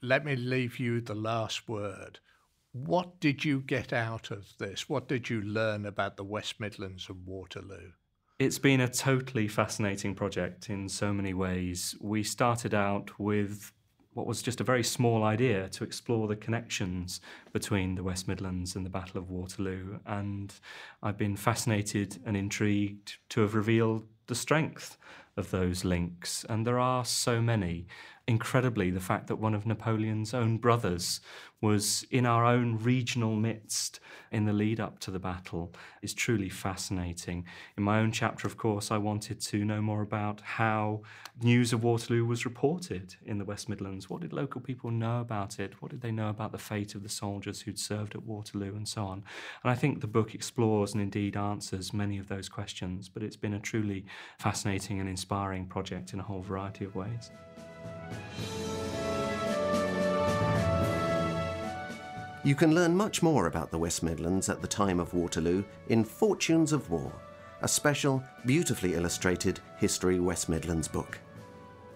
let 0.02 0.24
me 0.24 0.36
leave 0.36 0.78
you 0.78 1.00
the 1.00 1.14
last 1.14 1.68
word. 1.68 2.20
What 2.72 3.20
did 3.20 3.44
you 3.44 3.60
get 3.60 3.92
out 3.92 4.30
of 4.30 4.46
this? 4.58 4.88
What 4.88 5.08
did 5.08 5.30
you 5.30 5.40
learn 5.40 5.86
about 5.86 6.16
the 6.16 6.24
West 6.24 6.60
Midlands 6.60 7.08
and 7.08 7.26
Waterloo? 7.26 7.92
It's 8.38 8.58
been 8.58 8.80
a 8.80 8.88
totally 8.88 9.48
fascinating 9.48 10.14
project 10.14 10.70
in 10.70 10.88
so 10.88 11.12
many 11.12 11.34
ways. 11.34 11.96
We 12.00 12.22
started 12.22 12.74
out 12.74 13.18
with 13.18 13.72
what 14.12 14.26
was 14.26 14.42
just 14.42 14.60
a 14.60 14.64
very 14.64 14.84
small 14.84 15.24
idea 15.24 15.68
to 15.70 15.84
explore 15.84 16.28
the 16.28 16.36
connections 16.36 17.20
between 17.52 17.94
the 17.94 18.02
West 18.02 18.28
Midlands 18.28 18.76
and 18.76 18.84
the 18.84 18.90
Battle 18.90 19.18
of 19.18 19.30
Waterloo. 19.30 19.98
And 20.06 20.52
I've 21.02 21.18
been 21.18 21.36
fascinated 21.36 22.20
and 22.24 22.36
intrigued 22.36 23.16
to 23.30 23.40
have 23.40 23.54
revealed 23.54 24.06
the 24.26 24.34
strength 24.34 24.98
of 25.38 25.50
those 25.50 25.84
links. 25.84 26.44
And 26.48 26.66
there 26.66 26.78
are 26.78 27.04
so 27.04 27.40
many 27.40 27.86
incredibly, 28.26 28.90
the 28.90 29.00
fact 29.00 29.26
that 29.28 29.36
one 29.36 29.54
of 29.54 29.64
Napoleon's 29.64 30.34
own 30.34 30.58
brothers 30.58 31.20
was 31.60 32.04
in 32.10 32.24
our 32.24 32.44
own 32.44 32.78
regional 32.78 33.34
midst 33.34 33.98
in 34.30 34.44
the 34.44 34.52
lead 34.52 34.78
up 34.78 35.00
to 35.00 35.10
the 35.10 35.18
battle 35.18 35.72
is 36.02 36.14
truly 36.14 36.48
fascinating. 36.48 37.44
In 37.76 37.82
my 37.82 37.98
own 37.98 38.12
chapter, 38.12 38.46
of 38.46 38.56
course, 38.56 38.92
I 38.92 38.98
wanted 38.98 39.40
to 39.40 39.64
know 39.64 39.80
more 39.80 40.02
about 40.02 40.40
how 40.42 41.00
news 41.42 41.72
of 41.72 41.82
Waterloo 41.82 42.24
was 42.24 42.44
reported 42.44 43.16
in 43.24 43.38
the 43.38 43.44
West 43.44 43.68
Midlands. 43.68 44.08
What 44.08 44.20
did 44.20 44.32
local 44.32 44.60
people 44.60 44.90
know 44.90 45.20
about 45.20 45.58
it? 45.58 45.80
What 45.80 45.90
did 45.90 46.02
they 46.02 46.12
know 46.12 46.28
about 46.28 46.52
the 46.52 46.58
fate 46.58 46.94
of 46.94 47.02
the 47.02 47.08
soldiers 47.08 47.62
who'd 47.62 47.78
served 47.78 48.14
at 48.14 48.24
Waterloo 48.24 48.76
and 48.76 48.86
so 48.86 49.04
on? 49.04 49.24
And 49.64 49.70
I 49.70 49.74
think 49.74 50.00
the 50.00 50.06
book 50.06 50.34
explores 50.34 50.92
and 50.92 51.02
indeed 51.02 51.36
answers 51.36 51.92
many 51.92 52.18
of 52.18 52.28
those 52.28 52.48
questions, 52.48 53.08
but 53.08 53.22
it's 53.22 53.36
been 53.36 53.54
a 53.54 53.60
truly 53.60 54.04
fascinating 54.38 55.00
and 55.00 55.08
inspiring 55.28 55.66
project 55.66 56.14
in 56.14 56.20
a 56.20 56.22
whole 56.22 56.40
variety 56.40 56.86
of 56.86 56.94
ways. 56.94 57.30
You 62.44 62.54
can 62.54 62.74
learn 62.74 62.96
much 62.96 63.22
more 63.22 63.46
about 63.46 63.70
the 63.70 63.76
West 63.76 64.02
Midlands 64.02 64.48
at 64.48 64.62
the 64.62 64.68
time 64.68 64.98
of 64.98 65.12
Waterloo 65.12 65.64
in 65.90 66.02
Fortunes 66.02 66.72
of 66.72 66.88
War, 66.88 67.12
a 67.60 67.68
special, 67.68 68.24
beautifully 68.46 68.94
illustrated 68.94 69.60
History 69.76 70.18
West 70.18 70.48
Midlands 70.48 70.88
book. 70.88 71.18